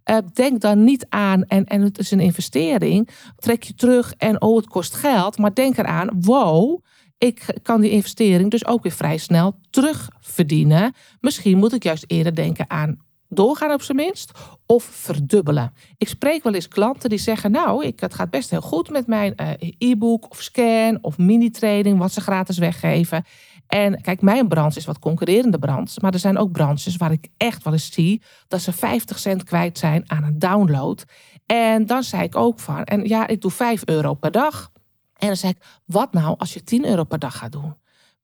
Uh, 0.10 0.18
denk 0.34 0.62
dan 0.62 0.84
niet 0.84 1.06
aan, 1.10 1.44
en, 1.44 1.66
en 1.66 1.82
het 1.82 1.98
is 1.98 2.12
een 2.12 2.20
investering, 2.20 3.10
trek 3.36 3.64
je 3.64 3.74
terug 3.74 4.14
en 4.18 4.42
oh, 4.42 4.56
het 4.56 4.68
kost 4.68 4.96
geld. 4.96 5.38
Maar 5.38 5.54
denk 5.54 5.78
eraan, 5.78 6.10
wow, 6.20 6.84
ik 7.18 7.46
kan 7.62 7.82
die 7.82 7.92
investering 7.92 8.52
dus 8.52 8.66
ook 8.66 8.84
weer 8.84 8.92
vrij 8.92 9.18
snel 9.18 9.60
terugverdienen. 9.70 10.94
Misschien 11.20 11.58
moet 11.58 11.74
ik 11.74 11.84
juist 11.84 12.04
eerder 12.08 12.36
denken 12.36 12.70
aan 12.70 12.98
doorgaan 13.30 13.74
op 13.74 13.82
zijn 13.82 13.98
minst 13.98 14.32
of 14.66 14.84
verdubbelen. 14.84 15.74
Ik 15.98 16.08
spreek 16.08 16.44
wel 16.44 16.54
eens 16.54 16.68
klanten 16.68 17.10
die 17.10 17.20
zeggen: 17.20 17.52
Nou, 17.52 17.86
ik, 17.86 18.00
het 18.00 18.14
gaat 18.14 18.30
best 18.30 18.50
heel 18.50 18.62
goed 18.62 18.90
met 18.90 19.08
mijn 19.08 19.34
uh, 19.42 19.72
e-book 19.78 20.32
of 20.32 20.42
scan 20.42 20.98
of 21.02 21.18
mini-training, 21.18 21.98
wat 21.98 22.12
ze 22.12 22.22
gratis 22.22 22.58
weggeven. 22.58 23.26
En 23.68 24.02
kijk, 24.02 24.22
mijn 24.22 24.48
branche 24.48 24.78
is 24.78 24.86
wat 24.86 25.00
concurrerende 25.00 25.60
branche, 25.60 26.00
maar 26.02 26.14
er 26.14 26.20
zijn 26.20 26.38
ook 26.38 26.52
branches 26.52 26.96
waar 26.96 27.12
ik 27.12 27.28
echt 27.38 27.64
wel 27.64 27.74
eens 27.74 27.92
zie 27.92 28.22
dat 28.48 28.62
ze 28.62 28.72
50 28.72 29.20
cent 29.20 29.44
kwijt 29.44 29.78
zijn 29.78 30.04
aan 30.10 30.24
een 30.24 30.40
download. 30.40 31.04
En 31.46 31.86
dan 31.86 32.04
zei 32.04 32.24
ik 32.24 32.36
ook 32.36 32.60
van: 32.60 32.84
En 32.84 33.08
ja, 33.08 33.28
ik 33.28 33.42
doe 33.42 33.52
5 33.52 33.82
euro 33.86 34.14
per 34.14 34.32
dag. 34.32 34.72
En 35.18 35.28
dan 35.28 35.36
zeg 35.36 35.52
ik: 35.52 35.64
Wat 35.86 36.14
nou 36.14 36.36
als 36.38 36.54
je 36.54 36.64
10 36.64 36.86
euro 36.86 37.04
per 37.04 37.20
dag 37.20 37.38
gaat 37.38 37.52
doen? 37.52 37.76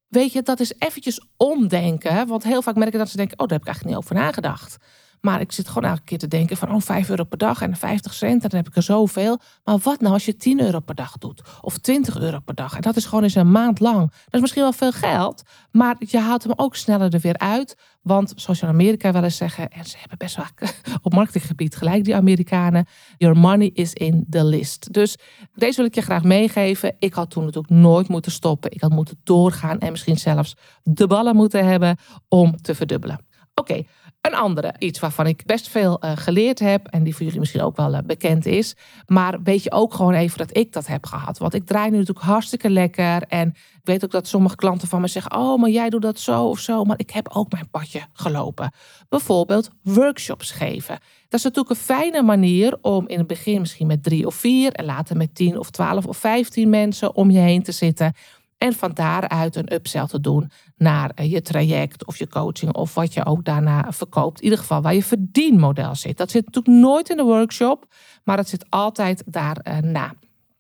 Weet 0.08 0.32
je, 0.32 0.42
dat 0.42 0.60
is 0.60 0.74
eventjes 0.78 1.26
omdenken. 1.38 2.28
Want 2.28 2.44
heel 2.44 2.62
vaak 2.62 2.76
merk 2.76 2.94
ik 2.94 3.00
dat 3.00 3.10
ze 3.10 3.18
denken: 3.18 3.40
Oh, 3.40 3.48
daar 3.48 3.58
heb 3.58 3.68
ik 3.68 3.74
eigenlijk 3.74 3.98
niet 3.98 4.06
over 4.06 4.26
nagedacht. 4.26 4.78
Maar 5.22 5.42
ik 5.42 5.52
zit 5.52 5.68
gewoon 5.68 5.90
elke 5.90 6.04
keer 6.04 6.18
te 6.18 6.28
denken 6.28 6.58
van, 6.58 6.74
oh, 6.74 6.82
5 6.82 7.10
euro 7.10 7.24
per 7.24 7.38
dag 7.38 7.62
en 7.62 7.76
50 7.76 8.14
cent, 8.14 8.42
dan 8.42 8.52
heb 8.56 8.68
ik 8.68 8.76
er 8.76 8.84
zoveel. 8.84 9.40
Maar 9.64 9.78
wat 9.78 10.02
nou 10.02 10.14
als 10.14 10.26
je 10.26 10.36
10 10.36 10.62
euro 10.62 10.80
per 10.80 10.96
dag 10.96 11.18
doet? 11.18 11.42
Of 11.62 11.78
20 11.78 12.20
euro 12.20 12.40
per 12.40 12.56
dag? 12.56 12.76
En 12.76 12.82
dat 12.82 12.96
is 12.96 13.06
gewoon 13.06 13.24
eens 13.24 13.36
een 13.36 13.52
maand 13.52 13.80
lang. 13.80 14.00
Dat 14.00 14.34
is 14.34 14.42
misschien 14.42 14.62
wel 14.62 14.74
veel 14.74 14.92
geld, 14.92 15.44
maar 15.72 15.96
je 16.00 16.18
haalt 16.18 16.44
hem 16.44 16.54
ook 16.56 16.76
sneller 16.76 17.14
er 17.14 17.20
weer 17.20 17.38
uit. 17.38 17.78
Want 18.02 18.34
zoals 18.36 18.62
in 18.62 18.68
Amerika 18.68 19.12
wel 19.12 19.24
eens 19.24 19.38
zeggen, 19.38 19.70
en 19.70 19.86
ze 19.86 19.98
hebben 20.00 20.18
best 20.18 20.36
vaak 20.36 20.82
op 21.04 21.14
marketinggebied 21.14 21.76
gelijk, 21.76 22.04
die 22.04 22.16
Amerikanen, 22.16 22.86
your 23.18 23.38
money 23.38 23.70
is 23.74 23.94
in 23.94 24.26
the 24.30 24.44
list. 24.44 24.94
Dus 24.94 25.18
deze 25.56 25.76
wil 25.76 25.86
ik 25.86 25.96
je 25.96 26.02
graag 26.02 26.24
meegeven. 26.24 26.96
Ik 27.00 27.14
had 27.14 27.30
toen 27.30 27.46
natuurlijk 27.46 27.74
nooit 27.74 28.08
moeten 28.08 28.32
stoppen. 28.32 28.72
Ik 28.72 28.82
had 28.82 28.92
moeten 28.92 29.20
doorgaan 29.24 29.80
en 29.80 29.92
misschien 29.92 30.18
zelfs 30.18 30.56
de 30.84 31.08
ballen 31.08 31.36
moeten 31.36 31.66
hebben 31.66 31.98
om 32.28 32.62
te 32.62 32.76
verdubbelen. 32.76 33.30
Oké, 33.54 33.84
een 34.22 34.36
andere, 34.36 34.74
iets 34.78 35.00
waarvan 35.00 35.28
ik 35.28 35.46
best 35.46 35.70
veel 35.70 36.04
uh, 36.04 36.12
geleerd 36.16 36.60
heb 36.60 36.88
en 36.88 37.04
die 37.04 37.14
voor 37.16 37.24
jullie 37.24 37.40
misschien 37.40 37.62
ook 37.62 37.76
wel 37.76 37.94
uh, 37.94 38.00
bekend 38.06 38.46
is. 38.46 38.76
Maar 39.06 39.42
weet 39.44 39.64
je 39.64 39.72
ook 39.72 39.94
gewoon 39.94 40.14
even 40.14 40.38
dat 40.38 40.58
ik 40.58 40.74
dat 40.74 40.88
heb 40.88 41.06
gehad. 41.06 41.38
Want 41.38 41.54
ik 41.54 41.66
draai 41.66 41.90
nu 41.90 41.98
natuurlijk 41.98 42.26
hartstikke 42.26 42.70
lekker. 42.70 43.22
En 43.22 43.48
ik 43.48 43.82
weet 43.84 44.04
ook 44.04 44.12
dat 44.12 44.28
sommige 44.28 44.56
klanten 44.56 44.88
van 44.88 45.02
me 45.02 45.08
zeggen: 45.08 45.36
Oh, 45.36 45.60
maar 45.60 45.70
jij 45.70 45.90
doet 45.90 46.02
dat 46.02 46.20
zo 46.20 46.46
of 46.46 46.60
zo. 46.60 46.84
Maar 46.84 47.00
ik 47.00 47.10
heb 47.12 47.30
ook 47.34 47.52
mijn 47.52 47.70
padje 47.70 48.02
gelopen. 48.14 48.72
Bijvoorbeeld 49.10 49.70
workshops 49.84 50.52
geven. 50.52 51.00
Dat 51.30 51.40
is 51.40 51.44
natuurlijk 51.44 51.70
een 51.70 51.86
fijne 51.86 52.22
manier 52.22 52.78
om 52.82 53.08
in 53.08 53.18
het 53.18 53.28
begin 53.28 53.60
misschien 53.60 53.88
met 53.88 54.04
drie 54.04 54.26
of 54.26 54.36
vier 54.36 54.72
en 54.72 54.86
later 54.86 55.18
met 55.18 55.36
tien 55.36 55.60
of 55.60 55.70
twaalf 55.70 56.06
of 56.06 56.18
vijftien 56.18 56.70
mensen 56.70 57.16
om 57.16 57.32
je 57.32 57.40
heen 57.40 57.64
te 57.64 57.72
zitten. 57.72 58.14
En 58.62 58.74
van 58.74 58.92
daaruit 58.94 59.56
een 59.56 59.74
upsell 59.74 60.06
te 60.06 60.20
doen 60.20 60.52
naar 60.78 61.12
eh, 61.16 61.32
je 61.32 61.42
traject 61.42 62.06
of 62.06 62.18
je 62.18 62.28
coaching 62.28 62.74
of 62.74 62.94
wat 62.94 63.14
je 63.14 63.26
ook 63.26 63.46
daarna 63.46 63.92
verkoopt. 63.92 64.38
In 64.38 64.44
ieder 64.44 64.60
geval 64.60 64.82
waar 64.82 64.94
je 64.94 65.04
verdienmodel 65.04 65.96
zit. 65.96 66.18
Dat 66.18 66.32
zit 66.32 66.46
natuurlijk 66.46 66.76
nooit 66.76 67.10
in 67.10 67.18
de 67.18 67.24
workshop, 67.24 67.86
maar 68.24 68.38
dat 68.38 68.50
zit 68.50 68.66
altijd 68.70 69.24
daarna. 69.26 70.14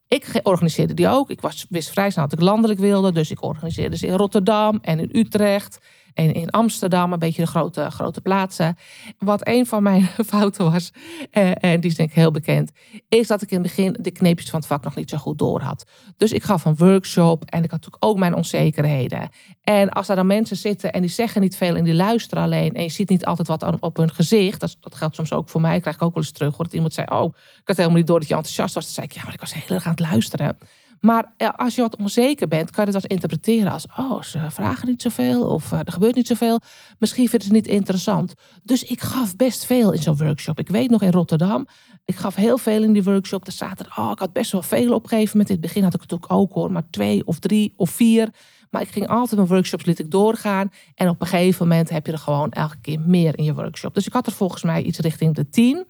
Ik 0.07 0.39
organiseerde 0.43 0.93
die 0.93 1.07
ook. 1.07 1.29
Ik 1.29 1.41
was, 1.41 1.65
wist 1.69 1.89
vrij 1.89 2.09
snel 2.09 2.27
dat 2.27 2.39
ik 2.39 2.45
landelijk 2.45 2.79
wilde. 2.79 3.11
Dus 3.11 3.31
ik 3.31 3.43
organiseerde 3.43 3.97
ze 3.97 4.07
in 4.07 4.13
Rotterdam 4.13 4.79
en 4.81 4.99
in 4.99 5.09
Utrecht. 5.11 5.79
En 6.13 6.33
in 6.33 6.49
Amsterdam, 6.49 7.13
een 7.13 7.19
beetje 7.19 7.41
de 7.41 7.47
grote, 7.47 7.89
grote 7.89 8.21
plaatsen. 8.21 8.77
Wat 9.17 9.47
een 9.47 9.65
van 9.65 9.83
mijn 9.83 10.03
fouten 10.25 10.71
was, 10.71 10.91
eh, 11.31 11.51
en 11.63 11.79
die 11.79 11.89
is 11.89 11.95
denk 11.95 12.09
ik 12.09 12.15
heel 12.15 12.31
bekend, 12.31 12.71
is 13.09 13.27
dat 13.27 13.41
ik 13.41 13.51
in 13.51 13.57
het 13.57 13.75
begin 13.75 13.97
de 13.99 14.11
kneepjes 14.11 14.49
van 14.49 14.59
het 14.59 14.67
vak 14.67 14.83
nog 14.83 14.95
niet 14.95 15.09
zo 15.09 15.17
goed 15.17 15.37
door 15.37 15.61
had. 15.61 15.85
Dus 16.17 16.31
ik 16.31 16.43
gaf 16.43 16.65
een 16.65 16.75
workshop 16.75 17.45
en 17.45 17.63
ik 17.63 17.71
had 17.71 17.79
natuurlijk 17.79 18.05
ook 18.05 18.17
mijn 18.17 18.35
onzekerheden. 18.35 19.29
En 19.63 19.89
als 19.89 20.07
daar 20.07 20.15
dan 20.15 20.27
mensen 20.27 20.57
zitten 20.57 20.93
en 20.93 21.01
die 21.01 21.09
zeggen 21.09 21.41
niet 21.41 21.55
veel 21.55 21.75
en 21.75 21.83
die 21.83 21.93
luisteren 21.93 22.43
alleen 22.43 22.73
en 22.73 22.83
je 22.83 22.89
ziet 22.89 23.09
niet 23.09 23.25
altijd 23.25 23.47
wat 23.47 23.79
op 23.79 23.97
hun 23.97 24.13
gezicht, 24.13 24.59
dat, 24.59 24.77
dat 24.79 24.95
geldt 24.95 25.15
soms 25.15 25.33
ook 25.33 25.49
voor 25.49 25.61
mij, 25.61 25.79
krijg 25.79 25.95
ik 25.95 26.01
ook 26.01 26.13
wel 26.13 26.23
eens 26.23 26.31
terug, 26.31 26.55
hoor, 26.55 26.65
dat 26.65 26.73
iemand 26.73 26.93
zei, 26.93 27.07
oh, 27.07 27.35
ik 27.35 27.67
had 27.67 27.77
helemaal 27.77 27.97
niet 27.97 28.07
door 28.07 28.19
dat 28.19 28.27
je 28.27 28.35
enthousiast 28.35 28.73
was. 28.73 28.83
Dan 28.83 28.93
zei 28.93 29.05
ik, 29.05 29.11
ja, 29.13 29.23
maar 29.23 29.33
ik 29.33 29.39
was 29.39 29.53
heel 29.53 29.75
erg 29.75 29.85
aan 29.85 29.91
het 29.91 29.99
luisteren. 29.99 30.57
Maar 31.01 31.33
als 31.55 31.75
je 31.75 31.81
wat 31.81 31.95
onzeker 31.95 32.47
bent, 32.47 32.69
kan 32.69 32.85
je 32.85 32.91
dat 32.91 33.05
interpreteren 33.05 33.71
als: 33.71 33.85
oh, 33.97 34.21
ze 34.21 34.39
vragen 34.49 34.87
niet 34.87 35.01
zoveel 35.01 35.43
of 35.43 35.71
uh, 35.71 35.79
er 35.79 35.91
gebeurt 35.91 36.15
niet 36.15 36.27
zoveel. 36.27 36.59
Misschien 36.99 37.29
vinden 37.29 37.47
ze 37.47 37.53
het 37.53 37.65
niet 37.65 37.73
interessant. 37.75 38.33
Dus 38.63 38.83
ik 38.83 39.01
gaf 39.01 39.35
best 39.35 39.65
veel 39.65 39.91
in 39.91 40.01
zo'n 40.01 40.17
workshop. 40.17 40.59
Ik 40.59 40.69
weet 40.69 40.89
nog 40.89 41.01
in 41.01 41.11
Rotterdam, 41.11 41.67
ik 42.05 42.15
gaf 42.15 42.35
heel 42.35 42.57
veel 42.57 42.83
in 42.83 42.93
die 42.93 43.03
workshop. 43.03 43.45
Er 43.45 43.51
zaten, 43.51 43.85
oh, 43.97 44.11
ik 44.11 44.19
had 44.19 44.33
best 44.33 44.51
wel 44.51 44.61
veel 44.61 44.93
opgegeven. 44.93 45.37
Met 45.37 45.47
in 45.47 45.55
het 45.55 45.63
begin 45.63 45.83
had 45.83 45.93
ik 45.93 46.01
het 46.01 46.13
ook, 46.13 46.25
ook 46.27 46.53
hoor, 46.53 46.71
maar 46.71 46.89
twee 46.89 47.25
of 47.25 47.39
drie 47.39 47.73
of 47.75 47.89
vier. 47.89 48.29
Maar 48.69 48.81
ik 48.81 48.89
ging 48.89 49.07
altijd 49.07 49.35
mijn 49.35 49.47
workshops, 49.47 49.85
liet 49.85 49.99
ik 49.99 50.11
doorgaan. 50.11 50.71
En 50.95 51.09
op 51.09 51.21
een 51.21 51.27
gegeven 51.27 51.67
moment 51.67 51.89
heb 51.89 52.05
je 52.05 52.11
er 52.11 52.17
gewoon 52.17 52.51
elke 52.51 52.77
keer 52.81 52.99
meer 52.99 53.37
in 53.37 53.43
je 53.43 53.53
workshop. 53.53 53.93
Dus 53.93 54.07
ik 54.07 54.13
had 54.13 54.25
er 54.25 54.31
volgens 54.31 54.63
mij 54.63 54.81
iets 54.81 54.99
richting 54.99 55.35
de 55.35 55.49
tien. 55.49 55.85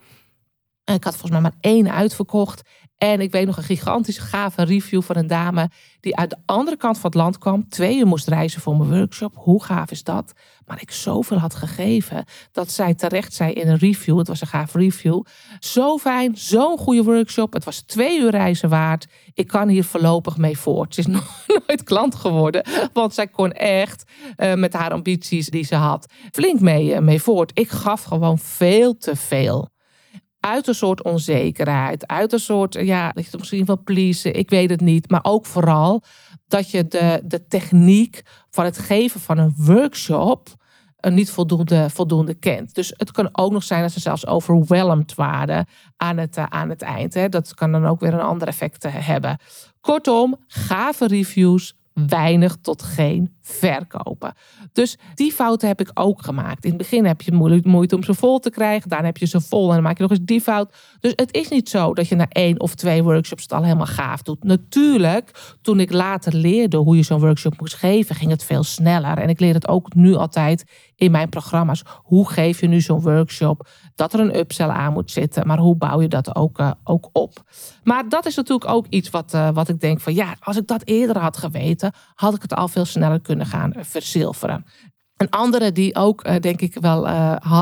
Ik 0.84 1.04
had 1.04 1.14
volgens 1.16 1.32
mij 1.32 1.42
maar 1.42 1.58
één 1.60 1.92
uitverkocht. 1.92 2.62
En 3.04 3.22
ik 3.22 3.32
weet 3.32 3.46
nog 3.46 3.58
een 3.58 3.64
gigantische 3.64 4.22
gave 4.22 4.64
review 4.64 5.02
van 5.02 5.16
een 5.16 5.28
dame 5.28 5.70
die 6.00 6.16
uit 6.16 6.30
de 6.30 6.38
andere 6.46 6.78
kant 6.78 6.98
van 6.98 7.10
het 7.10 7.20
land 7.20 7.38
kwam. 7.38 7.70
Twee 7.70 7.98
uur 7.98 8.08
moest 8.08 8.28
reizen 8.28 8.62
voor 8.62 8.78
mijn 8.78 8.90
workshop. 8.90 9.34
Hoe 9.36 9.64
gaaf 9.64 9.92
is 9.92 10.04
dat? 10.04 10.34
Maar 10.66 10.82
ik 10.82 10.92
zoveel 10.92 11.38
had 11.38 11.56
gegeven 11.56 12.26
dat 12.52 12.72
zij 12.72 12.94
terecht 12.94 13.34
zei 13.34 13.54
in 13.54 13.68
een 13.68 13.78
review. 13.78 14.18
Het 14.18 14.28
was 14.28 14.42
een 14.42 14.48
gaaf 14.48 14.74
review. 14.74 15.22
Zo 15.60 15.98
fijn, 15.98 16.38
zo'n 16.38 16.78
goede 16.78 17.04
workshop. 17.04 17.54
Het 17.54 17.64
was 17.64 17.82
twee 17.82 18.20
uur 18.20 18.32
reizen 18.32 18.70
waard. 18.70 19.08
Ik 19.34 19.48
kan 19.48 19.68
hier 19.68 19.84
voorlopig 19.84 20.38
mee 20.38 20.58
voort. 20.58 20.94
Ze 20.94 21.00
is 21.00 21.08
nooit 21.68 21.84
klant 21.84 22.16
geworden, 22.16 22.66
want 22.94 23.14
zij 23.14 23.28
kon 23.28 23.52
echt 23.52 24.04
uh, 24.38 24.54
met 24.54 24.74
haar 24.74 24.92
ambities 24.92 25.48
die 25.48 25.64
ze 25.64 25.76
had 25.76 26.06
flink 26.32 26.60
mee, 26.60 26.94
uh, 26.94 27.00
mee 27.00 27.22
voort. 27.22 27.52
Ik 27.54 27.70
gaf 27.70 28.04
gewoon 28.04 28.40
veel 28.40 28.98
te 28.98 29.16
veel 29.16 29.70
uit 30.42 30.68
een 30.68 30.76
soort 30.76 31.04
onzekerheid, 31.04 32.08
uit 32.08 32.34
een 32.34 32.40
soort, 32.40 32.74
ja, 32.74 33.12
dat 33.12 33.24
je 33.24 33.30
het 33.30 33.40
misschien 33.40 33.66
wel 33.66 33.82
pleasen, 33.84 34.34
ik 34.34 34.50
weet 34.50 34.70
het 34.70 34.82
niet. 34.82 35.10
Maar 35.10 35.24
ook 35.24 35.46
vooral 35.46 36.04
dat 36.48 36.72
je 36.72 36.88
de, 36.88 37.22
de 37.24 37.48
techniek 37.48 38.22
van 38.50 38.66
het 38.66 38.78
geven 38.78 39.20
van 39.20 39.38
een 39.38 39.54
workshop 39.58 40.50
uh, 41.02 41.12
niet 41.12 41.32
voldoende, 41.32 41.90
voldoende 41.90 42.34
kent. 42.34 42.76
Dus 42.76 42.94
het 42.98 43.12
kan 43.12 43.30
ook 43.32 43.52
nog 43.52 43.64
zijn 43.64 43.82
dat 43.82 43.92
ze 43.92 44.00
zelfs 44.00 44.28
overwhelmed 44.28 45.16
waren 45.16 45.66
aan 45.98 46.18
het, 46.18 46.38
uh, 46.38 46.46
aan 46.50 46.70
het 46.70 46.82
eind. 46.82 47.14
Hè. 47.14 47.30
Dat 47.30 47.54
kan 47.54 47.72
dan 47.72 47.86
ook 47.86 48.00
weer 48.00 48.14
een 48.14 48.20
ander 48.20 48.48
effect 48.48 48.86
uh, 48.86 48.92
hebben. 48.96 49.38
Kortom, 49.82 50.36
gave 50.48 51.08
reviews, 51.08 51.76
weinig 51.94 52.58
tot 52.62 52.84
geen 52.84 53.34
verkopen. 53.42 54.34
Dus 54.74 54.98
die 55.16 55.32
fouten 55.32 55.68
heb 55.68 55.80
ik 55.80 55.92
ook 55.94 56.24
gemaakt. 56.24 56.64
In 56.64 56.70
het 56.70 56.78
begin 56.78 57.06
heb 57.06 57.22
je 57.22 57.62
moeite 57.64 57.96
om 57.96 58.04
ze 58.04 58.14
vol 58.14 58.40
te 58.40 58.50
krijgen. 58.50 58.90
Daarna 58.90 59.06
heb 59.06 59.18
je 59.18 59.26
ze 59.26 59.42
vol 59.42 59.68
en 59.68 59.74
dan 59.74 59.84
maak 59.84 59.98
je 59.98 60.02
nog 60.02 60.12
eens 60.12 60.20
die 60.24 60.42
fout. 60.42 60.76
Dus 61.00 61.14
het 61.16 61.34
is 61.34 61.50
niet 61.50 61.70
zo 61.70 61.94
dat 61.94 62.08
je 62.08 62.16
na 62.16 62.28
één 62.30 62.60
of 62.60 62.76
twee 62.76 63.04
workshops 63.04 63.42
het 63.42 63.54
al 63.54 63.64
helemaal 63.64 63.86
gaaf 63.86 64.22
doet. 64.22 64.44
Natuurlijk, 64.44 65.56
toen 65.62 65.80
ik 65.80 65.92
later 65.92 66.36
leerde 66.36 66.78
hoe 66.78 66.96
je 66.96 67.04
zo'n 67.04 67.20
workshop 67.20 67.60
moest 67.60 67.76
geven, 67.76 68.16
ging 68.16 68.32
het 68.32 68.44
veel 68.44 68.64
sneller. 68.64 69.18
En 69.18 69.30
ik 69.30 69.40
leer 69.40 69.54
het 69.54 69.68
ook 69.68 69.94
nu 69.94 70.16
altijd 70.16 70.64
in 71.02 71.12
mijn 71.12 71.30
programma's. 71.30 71.84
Hoe 72.04 72.30
geef 72.30 72.60
je 72.60 72.68
nu 72.68 72.82
zo'n 72.82 73.02
workshop? 73.02 73.68
Dat 73.96 74.14
er 74.14 74.20
een 74.20 74.38
upsell 74.38 74.68
aan 74.68 74.94
moet 74.94 75.12
zitten. 75.12 75.48
Maar 75.48 75.58
hoe 75.58 75.76
bouw 75.76 76.02
je 76.02 76.08
dat 76.08 76.36
ook, 76.36 76.60
uh, 76.60 76.72
ook 76.84 77.10
op? 77.12 77.44
Maar 77.84 78.10
dat 78.10 78.26
is 78.26 78.36
natuurlijk 78.36 78.70
ook 78.70 78.86
iets 78.90 79.10
wat, 79.10 79.34
uh, 79.34 79.50
wat 79.50 79.70
ik 79.70 79.80
denk 79.80 80.00
van 80.00 80.14
ja, 80.14 80.36
als 80.40 80.58
ik 80.58 80.68
dat 80.68 80.82
eerder 80.86 81.18
had 81.18 81.38
geweten, 81.38 81.94
had 82.16 82.36
ik 82.36 82.42
het 82.42 82.56
al 82.56 82.68
veel 82.68 82.86
sneller 82.86 83.22
kunnen 83.22 83.46
gaan 83.46 83.74
verzilveren. 83.78 84.66
Een 85.18 85.30
andere 85.30 85.72
die 85.72 85.96
ook, 85.96 86.28
uh, 86.28 86.36
denk 86.40 86.62
ik, 86.62 86.78
wel 86.80 87.08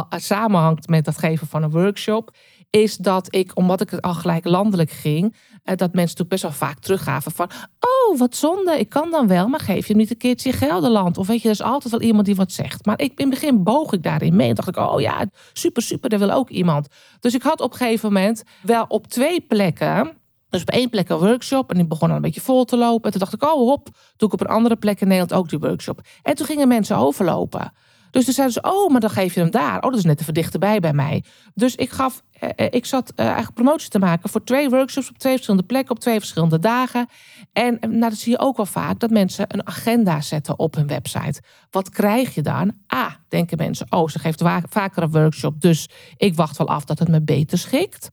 samenhangt 0.09 0.87
met 0.87 1.05
het 1.05 1.17
geven 1.17 1.47
van 1.47 1.63
een 1.63 1.71
workshop, 1.71 2.35
is 2.69 2.97
dat 2.97 3.35
ik, 3.35 3.51
omdat 3.57 3.81
ik 3.81 3.89
het 3.89 4.01
al 4.01 4.13
gelijk 4.13 4.45
landelijk 4.45 4.91
ging, 4.91 5.35
dat 5.63 5.79
mensen 5.79 5.95
natuurlijk 5.95 6.29
best 6.29 6.41
wel 6.41 6.51
vaak 6.51 6.79
teruggaven 6.79 7.31
van, 7.31 7.49
oh, 7.79 8.19
wat 8.19 8.35
zonde, 8.35 8.79
ik 8.79 8.89
kan 8.89 9.11
dan 9.11 9.27
wel, 9.27 9.47
maar 9.47 9.59
geef 9.59 9.87
je 9.87 9.95
niet 9.95 10.09
een 10.09 10.17
keertje 10.17 10.53
Gelderland? 10.53 11.17
Of 11.17 11.27
weet 11.27 11.41
je, 11.41 11.47
er 11.47 11.53
is 11.53 11.61
altijd 11.61 11.91
wel 11.91 12.01
iemand 12.01 12.25
die 12.25 12.35
wat 12.35 12.51
zegt. 12.51 12.85
Maar 12.85 12.99
ik, 12.99 13.11
in 13.15 13.29
het 13.29 13.39
begin 13.39 13.63
boog 13.63 13.93
ik 13.93 14.03
daarin 14.03 14.35
mee 14.35 14.49
en 14.49 14.55
dacht 14.55 14.67
ik, 14.67 14.77
oh 14.77 15.01
ja, 15.01 15.25
super, 15.53 15.81
super, 15.81 16.09
daar 16.09 16.19
wil 16.19 16.31
ook 16.31 16.49
iemand. 16.49 16.87
Dus 17.19 17.33
ik 17.33 17.41
had 17.41 17.61
op 17.61 17.71
een 17.71 17.77
gegeven 17.77 18.13
moment 18.13 18.43
wel 18.61 18.85
op 18.87 19.07
twee 19.07 19.41
plekken, 19.41 20.17
dus 20.49 20.61
op 20.61 20.69
één 20.69 20.89
plek 20.89 21.09
een 21.09 21.17
workshop 21.17 21.69
en 21.69 21.77
die 21.77 21.87
begon 21.87 22.09
al 22.09 22.15
een 22.15 22.21
beetje 22.21 22.41
vol 22.41 22.65
te 22.65 22.77
lopen. 22.77 23.03
En 23.03 23.11
toen 23.11 23.19
dacht 23.19 23.33
ik, 23.33 23.43
oh 23.43 23.67
hop, 23.67 23.89
doe 24.17 24.27
ik 24.27 24.33
op 24.33 24.41
een 24.41 24.47
andere 24.47 24.75
plek 24.75 25.01
in 25.01 25.07
Nederland 25.07 25.33
ook 25.33 25.49
die 25.49 25.59
workshop. 25.59 26.01
En 26.21 26.35
toen 26.35 26.45
gingen 26.45 26.67
mensen 26.67 26.97
overlopen. 26.97 27.73
Dus 28.11 28.25
toen 28.25 28.33
zeiden 28.33 28.53
ze, 28.53 28.69
oh, 28.71 28.89
maar 28.89 28.99
dan 28.99 29.09
geef 29.09 29.33
je 29.33 29.39
hem 29.39 29.51
daar. 29.51 29.75
Oh, 29.75 29.89
dat 29.89 29.97
is 29.97 30.03
net 30.03 30.21
even 30.21 30.33
dichterbij 30.33 30.79
bij 30.79 30.93
mij. 30.93 31.23
Dus 31.53 31.75
ik 31.75 31.89
gaf, 31.89 32.23
eh, 32.31 32.67
ik 32.69 32.85
zat 32.85 33.11
uh, 33.15 33.25
eigenlijk 33.25 33.55
promotie 33.55 33.89
te 33.89 33.99
maken 33.99 34.29
voor 34.29 34.43
twee 34.43 34.69
workshops 34.69 35.09
op 35.09 35.17
twee 35.17 35.33
verschillende 35.33 35.65
plekken, 35.65 35.95
op 35.95 35.99
twee 35.99 36.19
verschillende 36.19 36.59
dagen. 36.59 37.07
En 37.53 37.77
nou, 37.81 37.99
dat 37.99 38.15
zie 38.15 38.31
je 38.31 38.39
ook 38.39 38.57
wel 38.57 38.65
vaak, 38.65 38.99
dat 38.99 39.09
mensen 39.09 39.45
een 39.47 39.67
agenda 39.67 40.21
zetten 40.21 40.59
op 40.59 40.75
hun 40.75 40.87
website. 40.87 41.41
Wat 41.69 41.89
krijg 41.89 42.35
je 42.35 42.41
dan? 42.41 42.71
A, 42.93 43.19
denken 43.27 43.57
mensen, 43.57 43.85
oh, 43.89 44.07
ze 44.07 44.19
geeft 44.19 44.43
vaker 44.69 45.03
een 45.03 45.11
workshop, 45.11 45.61
dus 45.61 45.89
ik 46.17 46.35
wacht 46.35 46.57
wel 46.57 46.67
af 46.67 46.85
dat 46.85 46.99
het 46.99 47.07
me 47.07 47.21
beter 47.21 47.57
schikt. 47.57 48.09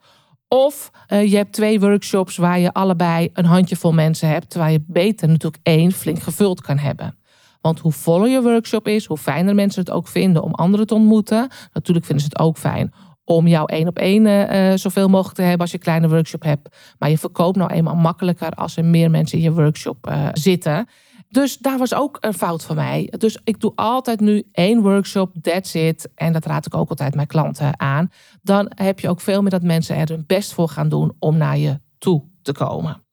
Of 0.49 0.91
je 1.09 1.37
hebt 1.37 1.53
twee 1.53 1.81
workshops 1.81 2.37
waar 2.37 2.59
je 2.59 2.73
allebei 2.73 3.31
een 3.33 3.45
handjevol 3.45 3.93
mensen 3.93 4.29
hebt, 4.29 4.51
terwijl 4.51 4.73
je 4.73 4.85
beter 4.87 5.29
natuurlijk 5.29 5.63
één 5.63 5.93
flink 5.93 6.23
gevuld 6.23 6.61
kan 6.61 6.79
hebben. 6.79 7.19
Want 7.67 7.81
hoe 7.81 7.93
voller 7.93 8.29
je 8.29 8.43
workshop 8.43 8.89
is, 8.89 9.07
hoe 9.07 9.17
fijner 9.17 9.55
mensen 9.55 9.81
het 9.81 9.91
ook 9.91 10.09
vinden 10.09 10.43
om 10.43 10.55
anderen 10.55 10.87
te 10.87 10.95
ontmoeten. 10.95 11.49
Natuurlijk 11.73 12.07
vinden 12.07 12.25
ze 12.25 12.31
het 12.33 12.39
ook 12.39 12.59
fijn 12.59 12.93
om 13.25 13.47
jou 13.47 13.73
één 13.73 13.89
op 13.89 13.99
één 13.99 14.27
uh, 14.27 14.73
zoveel 14.75 15.09
mogelijk 15.09 15.37
te 15.37 15.43
hebben 15.43 15.61
als 15.61 15.71
je 15.71 15.77
een 15.77 15.83
kleine 15.83 16.09
workshop 16.09 16.43
hebt. 16.43 16.77
Maar 16.99 17.11
je 17.11 17.19
verkoopt 17.19 17.57
nou 17.57 17.73
eenmaal 17.73 17.95
makkelijker 17.95 18.51
als 18.51 18.77
er 18.77 18.85
meer 18.85 19.11
mensen 19.11 19.39
in 19.39 19.45
je 19.45 19.53
workshop 19.53 20.09
uh, 20.09 20.29
zitten. 20.33 20.89
Dus 21.29 21.59
daar 21.59 21.79
was 21.79 21.95
ook 21.95 22.17
een 22.21 22.35
fout 22.35 22.65
van 22.65 22.77
mij. 22.77 23.13
Dus 23.19 23.39
ik 23.45 23.61
doe 23.61 23.73
altijd 23.75 24.21
nu 24.21 24.49
één 24.53 24.83
workshop, 24.83 25.35
that's 25.43 25.75
it. 25.75 26.09
En 26.15 26.33
dat 26.33 26.47
raad 26.47 26.67
ik 26.67 26.75
ook 26.75 26.91
altijd 26.91 27.15
mijn 27.15 27.27
klanten 27.27 27.81
aan. 27.81 28.11
Dan 28.43 28.73
heb 28.75 29.01
je 29.01 29.09
ook 29.09 29.21
veel 29.21 29.43
meer 29.43 29.51
dat 29.51 29.63
mensen 29.63 29.97
er 29.97 30.09
hun 30.09 30.25
best 30.27 30.53
voor 30.53 30.69
gaan 30.69 30.89
doen 30.89 31.13
om 31.19 31.37
naar 31.37 31.59
je 31.59 31.81
toe 31.99 32.23
te 32.43 32.53
komen. 32.53 33.06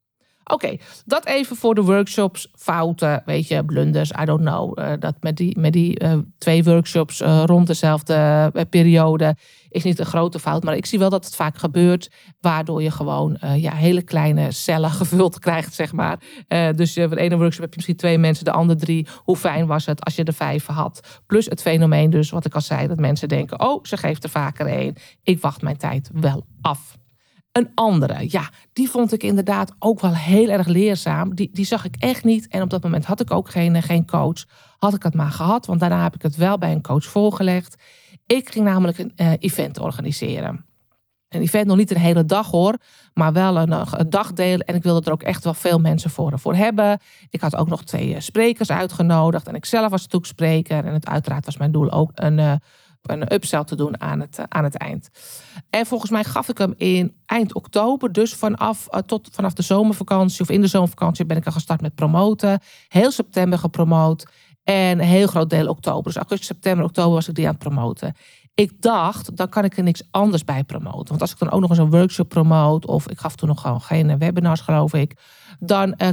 Oké, 0.44 0.78
dat 1.06 1.26
even 1.26 1.56
voor 1.56 1.76
de 1.76 1.82
workshops, 1.82 2.48
fouten, 2.56 3.22
weet 3.26 3.48
je, 3.48 3.66
blunders, 3.66 4.12
I 4.22 4.26
don't 4.26 4.42
know. 4.42 4.80
Uh, 4.80 4.92
dat 5.00 5.16
met 5.20 5.38
die, 5.38 5.60
met 5.60 5.74
die 5.74 6.04
uh, 6.04 6.14
twee 6.38 6.64
workshops 6.64 7.22
uh, 7.22 7.44
rond 7.46 7.68
dezelfde 7.68 8.52
periode 8.70 9.36
is 9.70 9.84
niet 9.84 10.00
een 10.00 10.06
grote 10.06 10.40
fout. 10.40 10.64
Maar 10.64 10.76
ik 10.76 10.86
zie 10.86 11.00
wel 11.00 11.10
dat 11.10 11.26
het 11.26 11.36
vaak 11.36 11.58
gebeurt, 11.58 12.12
waardoor 12.42 12.82
je 12.82 12.92
gewoon 12.92 13.38
ja, 13.56 13.74
hele 13.74 14.02
kleine 14.02 14.52
cellen 14.52 14.92
gevuld 15.02 15.40
krijgt, 15.40 15.74
zeg 15.74 15.92
maar. 15.92 16.20
dus 16.76 16.94
voor 16.94 17.10
de 17.10 17.20
ene 17.20 17.38
workshop 17.38 17.62
heb 17.62 17.70
je 17.70 17.76
misschien 17.76 17.96
twee 17.96 18.18
mensen, 18.18 18.46
de 18.46 18.52
andere 18.52 18.80
drie. 18.80 19.08
Hoe 19.18 19.38
fijn 19.38 19.68
was 19.68 19.86
het 19.86 20.04
als 20.04 20.16
je 20.16 20.24
er 20.24 20.34
vijf 20.34 20.66
had? 20.66 21.22
Plus 21.26 21.46
het 21.46 21.62
fenomeen 21.62 22.10
dus, 22.10 22.30
wat 22.30 22.46
ik 22.46 22.56
al 22.56 22.62
zei, 22.62 22.88
dat 22.88 23.00
mensen 23.00 23.28
denken, 23.28 23.60
oh, 23.60 23.84
ze 23.84 23.98
geeft 23.98 24.24
er 24.24 24.30
vaker 24.30 24.66
één. 24.66 24.96
Ik 25.24 25.42
wacht 25.42 25.62
mijn 25.62 25.78
tijd 25.78 26.10
wel 26.14 26.46
af. 26.62 26.98
Een 27.54 27.72
andere, 27.76 28.26
ja, 28.30 28.50
die 28.74 28.90
vond 28.90 29.14
ik 29.14 29.24
inderdaad 29.24 29.72
ook 29.80 30.00
wel 30.00 30.16
heel 30.16 30.50
erg 30.50 30.68
leerzaam. 30.68 31.36
Die, 31.36 31.50
die 31.52 31.66
zag 31.66 31.86
ik 31.86 31.96
echt 32.00 32.24
niet. 32.24 32.48
En 32.48 32.62
op 32.62 32.70
dat 32.70 32.84
moment 32.84 33.06
had 33.06 33.20
ik 33.20 33.32
ook 33.32 33.50
geen, 33.50 33.76
eh, 33.76 33.84
geen 33.84 34.06
coach. 34.06 34.46
Had 34.78 34.94
ik 34.94 35.04
het 35.04 35.14
maar 35.14 35.32
gehad, 35.32 35.66
want 35.66 35.80
daarna 35.80 36.04
heb 36.04 36.16
ik 36.16 36.22
het 36.22 36.36
wel 36.36 36.58
bij 36.58 36.72
een 36.72 36.82
coach 36.82 37.04
voorgelegd. 37.04 37.76
Ik 38.26 38.50
ging 38.50 38.66
namelijk 38.66 38.98
een 38.98 39.12
uh, 39.16 39.32
event 39.40 39.80
organiseren. 39.80 40.66
Een 41.30 41.42
event 41.42 41.68
nog 41.68 41.78
niet 41.78 41.92
een 41.92 41.98
hele 41.98 42.26
dag 42.26 42.52
hoor, 42.52 42.78
maar 43.14 43.34
wel 43.34 43.58
een, 43.58 43.72
eh, 43.72 43.94
dagdeel. 44.08 44.60
En 44.60 44.76
ik 44.76 44.84
wilde 44.84 45.06
er 45.06 45.12
ook 45.12 45.24
echt 45.24 45.44
wel 45.44 45.54
veel 45.54 45.80
mensen 45.80 46.10
voor, 46.10 46.40
voor 46.40 46.56
hebben. 46.56 47.00
Ik 47.30 47.42
had 47.42 47.56
ook 47.56 47.70
nog 47.70 47.84
twee 47.84 48.22
sprekers 48.22 48.72
uitgenodigd. 48.72 49.48
En 49.48 49.56
ik 49.56 49.66
zelf 49.66 49.90
was 49.90 50.02
natuurlijk 50.02 50.32
spreker. 50.32 50.86
En 50.86 50.94
het, 50.94 51.08
uiteraard 51.08 51.46
was 51.46 51.58
mijn 51.58 51.72
doel 51.72 51.92
ook 51.92 52.12
een 52.14 52.60
een 53.04 53.34
upsell 53.34 53.64
te 53.64 53.76
doen 53.76 54.02
aan 54.02 54.20
het, 54.20 54.38
eh, 54.38 54.46
aan 54.50 54.64
het 54.64 54.78
eind. 54.78 55.10
En 55.70 55.86
volgens 55.86 56.12
mij 56.12 56.24
gaf 56.24 56.50
ik 56.50 56.58
hem 56.58 56.74
in 56.78 57.16
eind 57.26 57.54
oktober. 57.54 58.12
Dus 58.12 58.34
vanaf, 58.34 58.88
uh, 58.92 59.00
tot, 59.00 59.30
vanaf 59.32 59.54
de 59.54 59.62
zomervakantie 59.62 60.42
of 60.42 60.50
in 60.50 60.62
de 60.62 60.68
zomervakantie 60.68 61.26
ben 61.26 61.38
ik 61.38 61.46
al 61.46 61.52
gestart 61.52 61.82
met 61.82 61.96
promoten. 61.96 62.60
Heel 62.88 63.12
september 63.12 63.60
gepromoot. 63.60 64.26
En 64.64 65.00
een 65.00 65.00
heel 65.00 65.28
groot 65.28 65.50
deel 65.50 65.68
oktober. 65.68 66.04
Dus 66.04 66.16
augustus, 66.16 66.48
september, 66.48 66.86
oktober 66.86 67.14
was 67.14 67.28
ik 67.28 67.36
die 67.36 67.46
aan 67.46 67.52
het 67.52 67.64
promoten. 67.64 68.16
Ik 68.56 68.82
dacht, 68.82 69.36
dan 69.36 69.50
kan 69.50 69.64
ik 69.64 69.78
er 69.78 69.84
niks 69.84 70.04
anders 70.12 70.44
bij 70.44 70.64
promoten. 70.64 71.08
Want 71.08 71.22
als 71.22 71.32
ik 71.32 71.40
dan 71.40 71.52
ook 71.52 71.62
nog 71.62 71.70
eens 71.70 71.80
een 71.80 71.90
workshop 71.90 72.30
promoot, 72.30 72.86
of 72.86 73.10
ik 73.10 73.20
gaf 73.20 73.36
toen 73.36 73.48
nog 73.48 73.62
gewoon 73.62 73.82
geen 73.82 74.18
webinars, 74.18 74.62
geloof 74.62 74.94
ik, 74.94 75.18
dan 75.60 75.96
uh, 75.98 76.08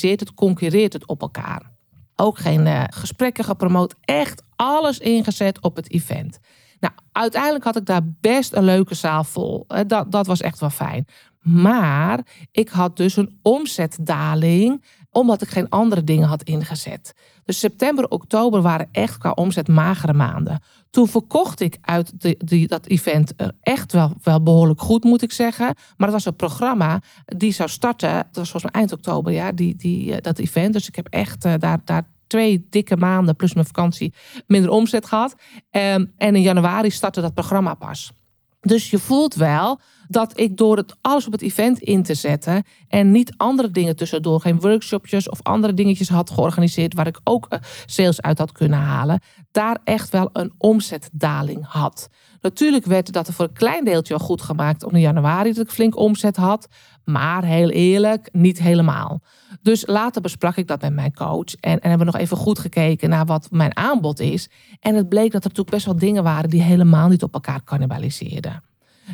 het, 0.00 0.34
concurreert 0.34 0.92
het 0.92 1.06
op 1.06 1.20
elkaar. 1.20 1.77
Ook 2.20 2.38
geen 2.38 2.66
uh, 2.66 2.84
gesprekken 2.90 3.44
gepromoot. 3.44 3.94
Echt 4.04 4.42
alles 4.56 4.98
ingezet 4.98 5.62
op 5.62 5.76
het 5.76 5.90
event. 5.90 6.38
Nou, 6.80 6.92
uiteindelijk 7.12 7.64
had 7.64 7.76
ik 7.76 7.86
daar 7.86 8.00
best 8.20 8.52
een 8.52 8.64
leuke 8.64 8.94
zaal 8.94 9.24
vol. 9.24 9.64
Eh, 9.68 9.80
dat, 9.86 10.12
dat 10.12 10.26
was 10.26 10.40
echt 10.40 10.60
wel 10.60 10.70
fijn. 10.70 11.06
Maar 11.40 12.26
ik 12.50 12.68
had 12.68 12.96
dus 12.96 13.16
een 13.16 13.38
omzetdaling 13.42 14.84
omdat 15.10 15.42
ik 15.42 15.48
geen 15.48 15.68
andere 15.68 16.04
dingen 16.04 16.28
had 16.28 16.42
ingezet. 16.42 17.14
Dus 17.44 17.58
september, 17.58 18.08
oktober 18.08 18.62
waren 18.62 18.88
echt 18.92 19.18
qua 19.18 19.30
omzet 19.30 19.68
magere 19.68 20.12
maanden. 20.12 20.62
Toen 20.90 21.08
verkocht 21.08 21.60
ik 21.60 21.78
uit 21.80 22.20
de, 22.20 22.34
die, 22.44 22.66
dat 22.66 22.86
event 22.86 23.36
eh, 23.36 23.48
echt 23.60 23.92
wel, 23.92 24.12
wel 24.22 24.42
behoorlijk 24.42 24.80
goed, 24.80 25.04
moet 25.04 25.22
ik 25.22 25.32
zeggen. 25.32 25.66
Maar 25.66 26.08
het 26.08 26.16
was 26.16 26.24
een 26.24 26.36
programma 26.36 27.02
die 27.24 27.52
zou 27.52 27.68
starten. 27.68 28.12
Dat 28.12 28.36
was 28.36 28.50
volgens 28.50 28.72
mij 28.72 28.80
eind 28.80 28.92
oktober, 28.92 29.32
ja, 29.32 29.52
die, 29.52 29.76
die, 29.76 30.14
eh, 30.14 30.22
dat 30.22 30.38
event. 30.38 30.72
Dus 30.72 30.88
ik 30.88 30.96
heb 30.96 31.06
echt 31.06 31.44
uh, 31.44 31.54
daar, 31.58 31.80
daar 31.84 32.08
twee 32.26 32.66
dikke 32.70 32.96
maanden 32.96 33.36
plus 33.36 33.54
mijn 33.54 33.66
vakantie 33.66 34.14
minder 34.46 34.70
omzet 34.70 35.06
gehad. 35.06 35.34
Ehm, 35.70 36.04
en 36.16 36.36
in 36.36 36.42
januari 36.42 36.90
startte 36.90 37.20
dat 37.20 37.34
programma 37.34 37.74
pas. 37.74 38.12
Dus 38.60 38.90
je 38.90 38.98
voelt 38.98 39.34
wel 39.34 39.80
dat 40.08 40.40
ik 40.40 40.56
door 40.56 40.76
het 40.76 40.96
alles 41.00 41.26
op 41.26 41.32
het 41.32 41.42
event 41.42 41.78
in 41.78 42.02
te 42.02 42.14
zetten 42.14 42.64
en 42.88 43.10
niet 43.10 43.34
andere 43.36 43.70
dingen 43.70 43.96
tussendoor, 43.96 44.40
geen 44.40 44.60
workshopjes 44.60 45.28
of 45.28 45.42
andere 45.42 45.74
dingetjes 45.74 46.08
had 46.08 46.30
georganiseerd 46.30 46.94
waar 46.94 47.06
ik 47.06 47.20
ook 47.24 47.46
eh, 47.48 47.58
sales 47.86 48.20
uit 48.20 48.38
had 48.38 48.52
kunnen 48.52 48.78
halen, 48.78 49.20
daar 49.50 49.78
echt 49.84 50.10
wel 50.10 50.30
een 50.32 50.52
omzetdaling 50.58 51.66
had. 51.66 52.08
Natuurlijk 52.40 52.84
werd 52.84 53.12
dat 53.12 53.26
er 53.26 53.32
voor 53.32 53.44
een 53.44 53.52
klein 53.52 53.84
deeltje 53.84 54.16
wel 54.16 54.26
goed 54.26 54.42
gemaakt 54.42 54.84
om 54.84 54.94
in 54.94 55.00
januari 55.00 55.52
dat 55.52 55.64
ik 55.64 55.72
flink 55.72 55.96
omzet 55.96 56.36
had, 56.36 56.68
maar 57.08 57.44
heel 57.44 57.68
eerlijk, 57.68 58.28
niet 58.32 58.58
helemaal. 58.58 59.20
Dus 59.62 59.86
later 59.86 60.22
besprak 60.22 60.56
ik 60.56 60.66
dat 60.66 60.80
met 60.80 60.92
mijn 60.92 61.14
coach 61.14 61.54
en, 61.54 61.80
en 61.80 61.88
hebben 61.88 62.06
we 62.06 62.12
nog 62.12 62.20
even 62.20 62.36
goed 62.36 62.58
gekeken 62.58 63.08
naar 63.08 63.26
wat 63.26 63.48
mijn 63.50 63.76
aanbod 63.76 64.20
is. 64.20 64.48
En 64.80 64.94
het 64.94 65.08
bleek 65.08 65.32
dat 65.32 65.42
er 65.42 65.48
natuurlijk 65.48 65.70
best 65.70 65.86
wel 65.86 65.96
dingen 65.96 66.22
waren 66.22 66.50
die 66.50 66.62
helemaal 66.62 67.08
niet 67.08 67.22
op 67.22 67.34
elkaar 67.34 67.64
cannibaliseerden 67.64 68.62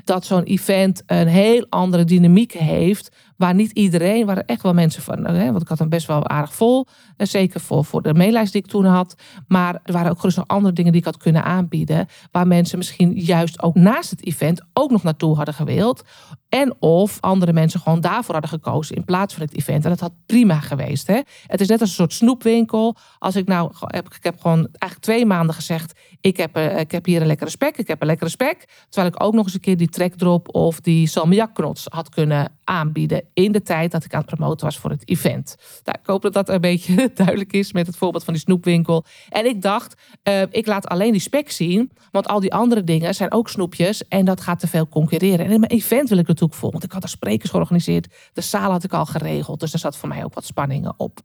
dat 0.05 0.25
zo'n 0.25 0.43
event 0.43 1.03
een 1.07 1.27
heel 1.27 1.67
andere 1.69 2.05
dynamiek 2.05 2.53
heeft. 2.53 3.17
Waar 3.37 3.55
niet 3.55 3.71
iedereen, 3.71 4.27
waar 4.27 4.39
echt 4.39 4.63
wel 4.63 4.75
mensen 4.75 5.03
van, 5.03 5.27
hè, 5.27 5.51
want 5.51 5.63
ik 5.63 5.69
had 5.69 5.79
hem 5.79 5.89
best 5.89 6.07
wel 6.07 6.29
aardig 6.29 6.55
vol. 6.55 6.87
Eh, 7.17 7.27
zeker 7.27 7.61
voor, 7.61 7.85
voor 7.85 8.03
de 8.03 8.15
meelijst 8.15 8.53
die 8.53 8.63
ik 8.63 8.71
toen 8.71 8.85
had. 8.85 9.15
Maar 9.49 9.81
er 9.85 9.93
waren 9.93 10.11
ook 10.11 10.19
gerust 10.19 10.37
nog 10.37 10.47
andere 10.47 10.75
dingen 10.75 10.93
die 10.93 11.01
ik 11.01 11.07
had 11.07 11.17
kunnen 11.17 11.45
aanbieden. 11.45 12.07
Waar 12.31 12.47
mensen 12.47 12.79
misschien 12.79 13.13
juist 13.13 13.63
ook 13.63 13.75
naast 13.75 14.11
het 14.11 14.27
event 14.27 14.61
ook 14.73 14.91
nog 14.91 15.03
naartoe 15.03 15.37
hadden 15.37 15.55
gewild. 15.55 16.03
En 16.49 16.75
of 16.79 17.21
andere 17.21 17.53
mensen 17.53 17.81
gewoon 17.81 18.01
daarvoor 18.01 18.33
hadden 18.33 18.51
gekozen 18.51 18.97
in 18.97 19.05
plaats 19.05 19.35
van 19.35 19.43
het 19.43 19.55
event. 19.55 19.85
En 19.85 19.91
dat 19.91 20.01
had 20.01 20.13
prima 20.27 20.61
geweest. 20.61 21.07
Hè? 21.07 21.21
Het 21.47 21.61
is 21.61 21.69
net 21.69 21.81
als 21.81 21.89
een 21.89 21.95
soort 21.95 22.13
snoepwinkel. 22.13 22.97
Als 23.19 23.37
ik 23.37 23.47
nou, 23.47 23.73
heb, 23.81 24.07
ik 24.15 24.25
heb 24.25 24.41
gewoon 24.41 24.59
eigenlijk 24.59 25.01
twee 25.01 25.27
maanden 25.27 25.55
gezegd. 25.55 25.99
Ik 26.21 26.37
heb, 26.37 26.57
uh, 26.57 26.79
ik 26.79 26.91
heb 26.91 27.05
hier 27.05 27.21
een 27.21 27.27
lekkere 27.27 27.51
spek, 27.51 27.77
ik 27.77 27.89
heb 27.89 28.01
een 28.01 28.07
lekkere 28.07 28.31
spek. 28.31 28.87
Terwijl 28.89 29.15
ik 29.15 29.23
ook 29.23 29.35
nog 29.35 29.45
eens 29.45 29.55
een 29.55 29.61
keer 29.61 29.77
die 29.77 29.89
trekdrop 29.89 30.55
of 30.55 30.81
die 30.81 31.07
salmiakknots 31.07 31.87
had 31.89 32.09
kunnen 32.09 32.53
aanbieden 32.65 33.24
in 33.33 33.53
de 33.53 33.63
tijd 33.63 33.91
dat 33.91 34.05
ik 34.05 34.15
aan 34.15 34.25
het 34.27 34.35
promoten 34.35 34.67
was 34.67 34.79
voor 34.79 34.91
het 34.91 35.09
event. 35.09 35.57
Nou, 35.85 35.99
ik 36.01 36.07
hoop 36.07 36.23
dat 36.23 36.33
dat 36.33 36.49
een 36.49 36.61
beetje 36.61 37.11
duidelijk 37.15 37.53
is 37.53 37.73
met 37.73 37.87
het 37.87 37.97
voorbeeld 37.97 38.25
van 38.25 38.35
die 38.35 38.43
snoepwinkel. 38.43 39.05
En 39.29 39.47
ik 39.47 39.63
dacht, 39.63 39.95
uh, 40.29 40.43
ik 40.51 40.67
laat 40.67 40.87
alleen 40.87 41.13
die 41.13 41.21
spek 41.21 41.51
zien, 41.51 41.91
want 42.11 42.27
al 42.27 42.41
die 42.41 42.55
andere 42.55 42.85
dingen 42.85 43.15
zijn 43.15 43.33
ook 43.33 43.49
snoepjes 43.49 44.09
en 44.09 44.25
dat 44.25 44.41
gaat 44.41 44.61
te 44.61 44.67
veel 44.67 44.89
concurreren. 44.89 45.47
En 45.47 45.53
in 45.53 45.61
mijn 45.61 45.73
event 45.73 46.09
wil 46.09 46.19
ik 46.19 46.27
natuurlijk 46.27 46.59
vol, 46.59 46.71
want 46.71 46.85
ik 46.85 46.93
had 46.93 47.03
er 47.03 47.09
sprekers 47.09 47.51
georganiseerd, 47.51 48.15
de 48.33 48.41
zaal 48.41 48.71
had 48.71 48.85
ik 48.85 48.93
al 48.93 49.07
geregeld, 49.07 49.61
dus 49.61 49.73
er 49.73 49.79
zat 49.79 49.97
voor 49.97 50.09
mij 50.09 50.25
ook 50.25 50.35
wat 50.35 50.45
spanningen 50.45 50.95
op. 50.97 51.21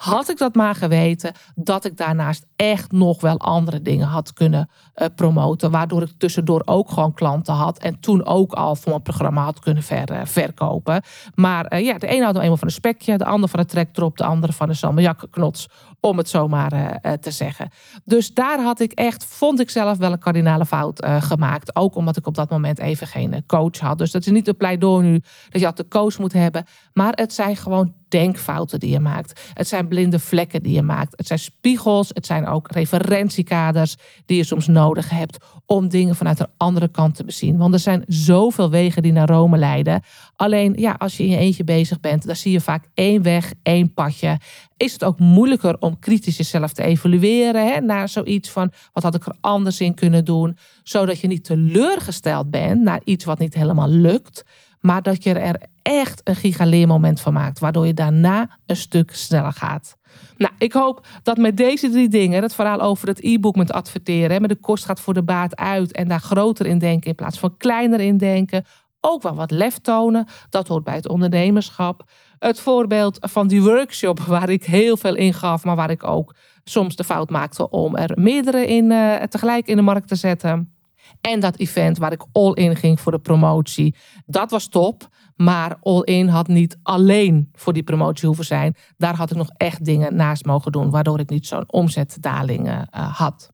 Had 0.00 0.28
ik 0.28 0.38
dat 0.38 0.54
maar 0.54 0.74
geweten, 0.74 1.32
dat 1.54 1.84
ik 1.84 1.96
daarnaast 1.96 2.46
echt 2.56 2.92
nog 2.92 3.20
wel 3.20 3.38
andere 3.38 3.82
dingen 3.82 4.06
had 4.06 4.32
kunnen 4.32 4.70
uh, 4.96 5.06
promoten. 5.14 5.70
Waardoor 5.70 6.02
ik 6.02 6.12
tussendoor 6.18 6.62
ook 6.64 6.90
gewoon 6.90 7.14
klanten 7.14 7.54
had. 7.54 7.78
En 7.78 8.00
toen 8.00 8.26
ook 8.26 8.52
al 8.52 8.76
voor 8.76 8.90
mijn 8.90 9.02
programma 9.02 9.44
had 9.44 9.58
kunnen 9.58 9.82
ver, 9.82 10.12
uh, 10.12 10.20
verkopen. 10.24 11.02
Maar 11.34 11.72
uh, 11.72 11.84
ja, 11.84 11.98
de 11.98 12.06
ene 12.06 12.24
had 12.24 12.36
eenmaal 12.38 12.56
van 12.56 12.68
een 12.68 12.74
spekje, 12.74 13.18
de 13.18 13.24
ander 13.24 13.48
van 13.48 13.60
een 13.60 13.66
trekdrop, 13.66 14.16
de 14.16 14.24
andere 14.24 14.52
van 14.52 14.68
een 14.68 14.76
salmiakknots. 14.76 15.68
Om 16.00 16.18
het 16.18 16.28
zomaar 16.28 17.00
te 17.20 17.30
zeggen. 17.30 17.68
Dus 18.04 18.34
daar 18.34 18.62
had 18.62 18.80
ik 18.80 18.92
echt, 18.92 19.24
vond 19.24 19.60
ik 19.60 19.70
zelf 19.70 19.98
wel 19.98 20.12
een 20.12 20.18
kardinale 20.18 20.66
fout 20.66 21.06
gemaakt. 21.06 21.76
Ook 21.76 21.94
omdat 21.94 22.16
ik 22.16 22.26
op 22.26 22.34
dat 22.34 22.50
moment 22.50 22.78
even 22.78 23.06
geen 23.06 23.44
coach 23.46 23.78
had. 23.78 23.98
Dus 23.98 24.10
dat 24.10 24.26
is 24.26 24.32
niet 24.32 24.48
een 24.48 24.56
pleidooi 24.56 25.06
nu 25.06 25.22
dat 25.48 25.60
je 25.60 25.66
altijd 25.66 25.90
de 25.90 25.98
coach 25.98 26.18
moet 26.18 26.32
hebben. 26.32 26.64
Maar 26.92 27.12
het 27.14 27.32
zijn 27.32 27.56
gewoon 27.56 27.94
denkfouten 28.08 28.80
die 28.80 28.90
je 28.90 29.00
maakt. 29.00 29.40
Het 29.54 29.68
zijn 29.68 29.88
blinde 29.88 30.18
vlekken 30.18 30.62
die 30.62 30.74
je 30.74 30.82
maakt. 30.82 31.16
Het 31.16 31.26
zijn 31.26 31.38
spiegels. 31.38 32.08
Het 32.12 32.26
zijn 32.26 32.46
ook 32.46 32.70
referentiekaders 32.70 33.96
die 34.26 34.36
je 34.36 34.44
soms 34.44 34.66
nodig 34.66 35.10
hebt 35.10 35.44
om 35.66 35.88
dingen 35.88 36.16
vanuit 36.16 36.40
een 36.40 36.50
andere 36.56 36.88
kant 36.88 37.14
te 37.14 37.24
bezien. 37.24 37.56
Want 37.56 37.74
er 37.74 37.80
zijn 37.80 38.04
zoveel 38.06 38.70
wegen 38.70 39.02
die 39.02 39.12
naar 39.12 39.28
Rome 39.28 39.58
leiden. 39.58 40.02
Alleen 40.36 40.74
ja, 40.76 40.94
als 40.98 41.16
je 41.16 41.22
in 41.22 41.28
je 41.28 41.36
eentje 41.36 41.64
bezig 41.64 42.00
bent, 42.00 42.26
dan 42.26 42.36
zie 42.36 42.52
je 42.52 42.60
vaak 42.60 42.84
één 42.94 43.22
weg, 43.22 43.52
één 43.62 43.92
padje. 43.94 44.38
Is 44.80 44.92
het 44.92 45.04
ook 45.04 45.18
moeilijker 45.18 45.76
om 45.80 45.98
kritisch 45.98 46.36
jezelf 46.36 46.72
te 46.72 46.82
evalueren 46.82 47.72
hè, 47.72 47.80
naar 47.80 48.08
zoiets 48.08 48.50
van 48.50 48.72
wat 48.92 49.02
had 49.02 49.14
ik 49.14 49.26
er 49.26 49.36
anders 49.40 49.80
in 49.80 49.94
kunnen 49.94 50.24
doen, 50.24 50.56
zodat 50.82 51.20
je 51.20 51.26
niet 51.26 51.44
teleurgesteld 51.44 52.50
bent 52.50 52.82
naar 52.82 53.00
iets 53.04 53.24
wat 53.24 53.38
niet 53.38 53.54
helemaal 53.54 53.88
lukt, 53.88 54.44
maar 54.80 55.02
dat 55.02 55.22
je 55.22 55.34
er 55.34 55.60
echt 55.82 56.20
een 56.24 56.36
gigaleermoment 56.36 57.20
van 57.20 57.32
maakt, 57.32 57.58
waardoor 57.58 57.86
je 57.86 57.94
daarna 57.94 58.58
een 58.66 58.76
stuk 58.76 59.14
sneller 59.14 59.52
gaat. 59.52 59.96
Nou, 60.36 60.52
ik 60.58 60.72
hoop 60.72 61.06
dat 61.22 61.36
met 61.36 61.56
deze 61.56 61.90
drie 61.90 62.08
dingen, 62.08 62.42
het 62.42 62.54
verhaal 62.54 62.80
over 62.80 63.08
het 63.08 63.22
e-book 63.22 63.56
met 63.56 63.72
adverteren, 63.72 64.40
met 64.40 64.50
de 64.50 64.56
kost 64.56 64.84
gaat 64.84 65.00
voor 65.00 65.14
de 65.14 65.22
baat 65.22 65.56
uit 65.56 65.92
en 65.92 66.08
daar 66.08 66.20
groter 66.20 66.66
in 66.66 66.78
denken 66.78 67.08
in 67.08 67.14
plaats 67.14 67.38
van 67.38 67.56
kleiner 67.56 68.00
in 68.00 68.16
denken, 68.16 68.64
ook 69.00 69.22
wel 69.22 69.34
wat 69.34 69.50
lef 69.50 69.78
tonen. 69.78 70.26
Dat 70.50 70.68
hoort 70.68 70.84
bij 70.84 70.94
het 70.94 71.08
ondernemerschap. 71.08 72.04
Het 72.40 72.60
voorbeeld 72.60 73.18
van 73.20 73.48
die 73.48 73.62
workshop 73.62 74.20
waar 74.20 74.48
ik 74.48 74.64
heel 74.64 74.96
veel 74.96 75.16
in 75.16 75.34
gaf, 75.34 75.64
maar 75.64 75.76
waar 75.76 75.90
ik 75.90 76.04
ook 76.04 76.34
soms 76.64 76.96
de 76.96 77.04
fout 77.04 77.30
maakte 77.30 77.70
om 77.70 77.96
er 77.96 78.10
meerdere 78.14 78.66
in, 78.66 78.90
uh, 78.90 79.14
tegelijk 79.14 79.66
in 79.66 79.76
de 79.76 79.82
markt 79.82 80.08
te 80.08 80.14
zetten. 80.14 80.74
En 81.20 81.40
dat 81.40 81.56
event 81.56 81.98
waar 81.98 82.12
ik 82.12 82.24
all 82.32 82.52
in 82.52 82.76
ging 82.76 83.00
voor 83.00 83.12
de 83.12 83.18
promotie. 83.18 83.94
Dat 84.26 84.50
was 84.50 84.68
top. 84.68 85.08
Maar 85.36 85.76
all 85.80 86.00
in 86.00 86.28
had 86.28 86.48
niet 86.48 86.78
alleen 86.82 87.48
voor 87.52 87.72
die 87.72 87.82
promotie 87.82 88.26
hoeven 88.26 88.44
zijn. 88.44 88.74
Daar 88.96 89.16
had 89.16 89.30
ik 89.30 89.36
nog 89.36 89.50
echt 89.56 89.84
dingen 89.84 90.14
naast 90.14 90.44
mogen 90.44 90.72
doen. 90.72 90.90
Waardoor 90.90 91.18
ik 91.18 91.30
niet 91.30 91.46
zo'n 91.46 91.72
omzetdaling 91.72 92.68
uh, 92.68 92.82
had. 92.90 93.52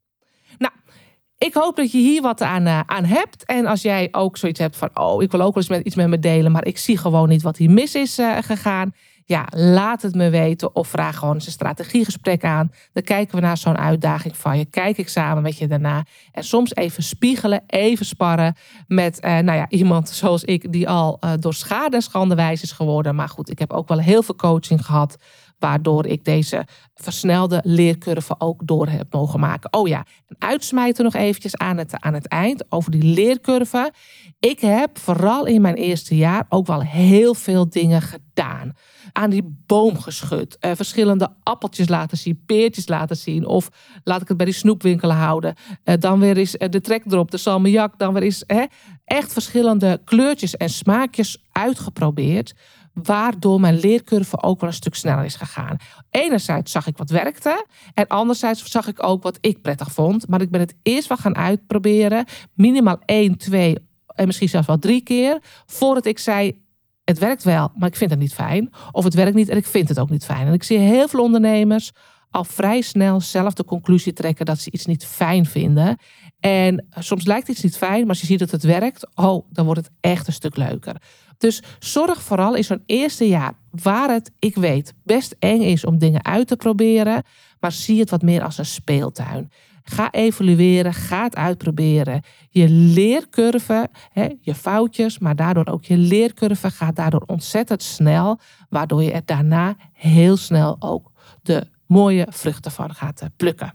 Ik 1.38 1.54
hoop 1.54 1.76
dat 1.76 1.92
je 1.92 1.98
hier 1.98 2.22
wat 2.22 2.42
aan, 2.42 2.66
uh, 2.66 2.80
aan 2.86 3.04
hebt. 3.04 3.44
En 3.44 3.66
als 3.66 3.82
jij 3.82 4.08
ook 4.10 4.36
zoiets 4.36 4.60
hebt 4.60 4.76
van, 4.76 4.90
oh, 4.94 5.22
ik 5.22 5.30
wil 5.30 5.40
ook 5.40 5.54
wel 5.54 5.62
eens 5.62 5.68
met, 5.68 5.86
iets 5.86 5.94
met 5.94 6.08
me 6.08 6.18
delen, 6.18 6.52
maar 6.52 6.66
ik 6.66 6.78
zie 6.78 6.98
gewoon 6.98 7.28
niet 7.28 7.42
wat 7.42 7.56
hier 7.56 7.70
mis 7.70 7.94
is 7.94 8.18
uh, 8.18 8.36
gegaan. 8.40 8.94
Ja, 9.24 9.46
laat 9.50 10.02
het 10.02 10.14
me 10.14 10.30
weten 10.30 10.74
of 10.74 10.88
vraag 10.88 11.18
gewoon 11.18 11.34
eens 11.34 11.46
een 11.46 11.52
strategiegesprek 11.52 12.44
aan. 12.44 12.72
Dan 12.92 13.02
kijken 13.02 13.34
we 13.34 13.40
naar 13.40 13.56
zo'n 13.56 13.78
uitdaging 13.78 14.36
van 14.36 14.58
je. 14.58 14.64
Kijk 14.64 14.98
ik 14.98 15.08
samen 15.08 15.42
met 15.42 15.58
je 15.58 15.66
daarna. 15.66 16.04
En 16.32 16.44
soms 16.44 16.74
even 16.74 17.02
spiegelen, 17.02 17.62
even 17.66 18.06
sparren 18.06 18.56
met 18.86 19.18
uh, 19.24 19.30
nou 19.38 19.58
ja, 19.58 19.68
iemand 19.68 20.08
zoals 20.08 20.44
ik, 20.44 20.72
die 20.72 20.88
al 20.88 21.18
door 21.40 21.54
schade 21.54 21.96
en 21.96 22.02
schande 22.02 22.34
wijs 22.34 22.62
is 22.62 22.72
geworden. 22.72 23.14
Maar 23.14 23.28
goed, 23.28 23.50
ik 23.50 23.58
heb 23.58 23.72
ook 23.72 23.88
wel 23.88 24.00
heel 24.00 24.22
veel 24.22 24.36
coaching 24.36 24.84
gehad 24.84 25.16
waardoor 25.58 26.06
ik 26.06 26.24
deze 26.24 26.66
versnelde 26.94 27.60
leercurve 27.64 28.34
ook 28.38 28.66
door 28.66 28.88
heb 28.88 29.12
mogen 29.12 29.40
maken. 29.40 29.72
Oh 29.72 29.88
ja, 29.88 30.04
en 30.26 30.36
uitsmijten 30.38 31.04
nog 31.04 31.14
eventjes 31.14 31.56
aan 31.56 31.76
het, 31.76 32.00
aan 32.00 32.14
het 32.14 32.28
eind 32.28 32.64
over 32.68 32.90
die 32.90 33.02
leercurve. 33.02 33.92
Ik 34.40 34.60
heb 34.60 34.98
vooral 34.98 35.46
in 35.46 35.60
mijn 35.60 35.74
eerste 35.74 36.16
jaar 36.16 36.46
ook 36.48 36.66
wel 36.66 36.82
heel 36.82 37.34
veel 37.34 37.68
dingen 37.68 38.02
gedaan. 38.02 38.72
Aan 39.12 39.30
die 39.30 39.62
boom 39.66 39.98
geschud, 40.00 40.58
eh, 40.58 40.70
verschillende 40.74 41.28
appeltjes 41.42 41.88
laten 41.88 42.18
zien, 42.18 42.42
peertjes 42.46 42.88
laten 42.88 43.16
zien. 43.16 43.46
Of 43.46 43.68
laat 44.04 44.20
ik 44.22 44.28
het 44.28 44.36
bij 44.36 44.46
die 44.46 44.54
snoepwinkel 44.54 45.12
houden. 45.12 45.54
Eh, 45.84 45.94
dan 45.98 46.18
weer 46.18 46.36
eens 46.36 46.56
eh, 46.56 46.68
de 46.68 46.80
trekdrop, 46.80 47.30
de 47.30 47.36
salmiak. 47.36 47.98
Dan 47.98 48.12
weer 48.12 48.22
eens 48.22 48.44
hè, 48.46 48.64
echt 49.04 49.32
verschillende 49.32 50.00
kleurtjes 50.04 50.56
en 50.56 50.68
smaakjes 50.68 51.44
uitgeprobeerd 51.52 52.54
waardoor 53.02 53.60
mijn 53.60 53.78
leercurve 53.78 54.42
ook 54.42 54.60
wel 54.60 54.68
een 54.68 54.74
stuk 54.74 54.94
sneller 54.94 55.24
is 55.24 55.34
gegaan. 55.34 55.76
Enerzijds 56.10 56.72
zag 56.72 56.86
ik 56.86 56.96
wat 56.96 57.10
werkte 57.10 57.66
en 57.94 58.06
anderzijds 58.06 58.70
zag 58.70 58.86
ik 58.86 59.02
ook 59.02 59.22
wat 59.22 59.38
ik 59.40 59.62
prettig 59.62 59.92
vond. 59.92 60.28
Maar 60.28 60.40
ik 60.40 60.50
ben 60.50 60.60
het 60.60 60.74
eerst 60.82 61.08
wel 61.08 61.16
gaan 61.16 61.36
uitproberen, 61.36 62.24
minimaal 62.54 62.98
één, 63.04 63.36
twee 63.36 63.76
en 64.06 64.26
misschien 64.26 64.48
zelfs 64.48 64.66
wel 64.66 64.78
drie 64.78 65.00
keer, 65.00 65.42
voordat 65.66 66.06
ik 66.06 66.18
zei, 66.18 66.64
het 67.04 67.18
werkt 67.18 67.44
wel, 67.44 67.72
maar 67.74 67.88
ik 67.88 67.96
vind 67.96 68.10
het 68.10 68.18
niet 68.18 68.34
fijn. 68.34 68.72
Of 68.92 69.04
het 69.04 69.14
werkt 69.14 69.34
niet 69.34 69.48
en 69.48 69.56
ik 69.56 69.66
vind 69.66 69.88
het 69.88 69.98
ook 69.98 70.10
niet 70.10 70.24
fijn. 70.24 70.46
En 70.46 70.52
ik 70.52 70.62
zie 70.62 70.78
heel 70.78 71.08
veel 71.08 71.22
ondernemers 71.22 71.92
al 72.30 72.44
vrij 72.44 72.80
snel 72.80 73.20
zelf 73.20 73.54
de 73.54 73.64
conclusie 73.64 74.12
trekken 74.12 74.46
dat 74.46 74.60
ze 74.60 74.70
iets 74.70 74.86
niet 74.86 75.06
fijn 75.06 75.46
vinden. 75.46 75.96
En 76.40 76.86
soms 76.90 77.24
lijkt 77.24 77.48
iets 77.48 77.62
niet 77.62 77.76
fijn, 77.76 78.00
maar 78.00 78.08
als 78.08 78.20
je 78.20 78.26
ziet 78.26 78.38
dat 78.38 78.50
het 78.50 78.62
werkt, 78.62 79.16
oh, 79.16 79.46
dan 79.50 79.64
wordt 79.64 79.80
het 79.80 79.90
echt 80.00 80.26
een 80.26 80.32
stuk 80.32 80.56
leuker. 80.56 80.96
Dus 81.38 81.62
zorg 81.78 82.22
vooral 82.22 82.54
in 82.54 82.64
zo'n 82.64 82.82
eerste 82.86 83.28
jaar, 83.28 83.54
waar 83.70 84.10
het, 84.10 84.30
ik 84.38 84.54
weet, 84.54 84.94
best 85.02 85.36
eng 85.38 85.60
is 85.60 85.84
om 85.84 85.98
dingen 85.98 86.24
uit 86.24 86.46
te 86.48 86.56
proberen, 86.56 87.22
maar 87.60 87.72
zie 87.72 88.00
het 88.00 88.10
wat 88.10 88.22
meer 88.22 88.42
als 88.42 88.58
een 88.58 88.66
speeltuin. 88.66 89.50
Ga 89.88 90.10
evalueren, 90.10 90.94
ga 90.94 91.22
het 91.22 91.36
uitproberen. 91.36 92.22
Je 92.50 92.68
leercurve, 92.68 93.88
hè, 94.12 94.28
je 94.40 94.54
foutjes, 94.54 95.18
maar 95.18 95.36
daardoor 95.36 95.66
ook 95.66 95.84
je 95.84 95.96
leercurve 95.96 96.70
gaat 96.70 96.96
daardoor 96.96 97.22
ontzettend 97.26 97.82
snel, 97.82 98.38
waardoor 98.68 99.02
je 99.02 99.12
er 99.12 99.22
daarna 99.24 99.76
heel 99.92 100.36
snel 100.36 100.76
ook 100.78 101.12
de 101.42 101.66
mooie 101.86 102.26
vruchten 102.30 102.70
van 102.70 102.94
gaat 102.94 103.20
eh, 103.20 103.28
plukken. 103.36 103.74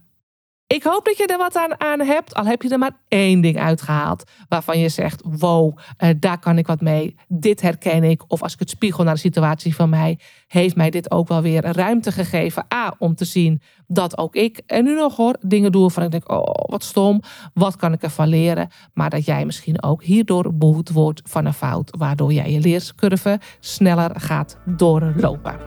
Ik 0.72 0.84
hoop 0.84 1.06
dat 1.06 1.18
je 1.18 1.26
er 1.26 1.38
wat 1.38 1.56
aan, 1.56 1.80
aan 1.80 2.00
hebt, 2.00 2.34
al 2.34 2.46
heb 2.46 2.62
je 2.62 2.70
er 2.70 2.80
maar 2.80 2.98
één 3.08 3.42
ding 3.42 3.60
uitgehaald 3.60 4.24
waarvan 4.50 4.80
je 4.80 4.90
zegt: 4.90 5.22
wow, 5.26 5.78
uh, 5.78 6.10
daar 6.20 6.40
kan 6.40 6.58
ik 6.58 6.68
wat 6.68 6.82
mee. 6.82 7.16
Dit 7.28 7.62
herken 7.62 8.04
ik. 8.04 8.24
Of 8.28 8.42
als 8.42 8.54
ik 8.54 8.60
het 8.60 8.70
spiegel 8.70 9.04
naar 9.04 9.14
de 9.14 9.20
situatie 9.20 9.76
van 9.76 9.90
mij, 9.90 10.20
heeft 10.48 10.76
mij 10.76 10.90
dit 10.90 11.12
ook 11.12 11.28
wel 11.28 11.42
weer 11.42 11.66
ruimte 11.66 12.12
gegeven. 12.12 12.66
A, 12.74 12.96
om 12.98 13.16
te 13.16 13.26
zien 13.26 13.62
dat 13.88 14.18
ook 14.18 14.36
ik, 14.36 14.62
en 14.66 14.84
nu 14.84 14.96
nog 14.96 15.16
hoor, 15.16 15.36
dingen 15.42 15.72
doe 15.72 15.92
van 15.92 16.04
ik 16.04 16.12
denk: 16.12 16.32
oh, 16.32 16.54
wat 16.54 16.84
stom, 16.84 17.22
wat 17.54 17.76
kan 17.76 17.94
ik 17.94 18.02
ervan 18.02 18.28
leren? 18.28 18.70
Maar 18.94 19.10
dat 19.10 19.26
jij 19.26 19.46
misschien 19.46 19.84
ook 19.84 20.04
hierdoor 20.04 20.56
behoed 20.56 20.90
wordt 20.90 21.22
van 21.24 21.46
een 21.46 21.54
fout, 21.54 21.96
waardoor 21.98 22.34
jij 22.34 22.52
je 22.52 22.60
leerscurve 22.60 23.40
sneller 23.60 24.12
gaat 24.20 24.58
doorlopen. 24.66 25.60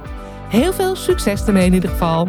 Heel 0.49 0.73
veel 0.73 0.97
succes 0.97 1.47
ermee 1.47 1.67
in 1.67 1.75
ieder 1.75 1.90
geval. 1.90 2.29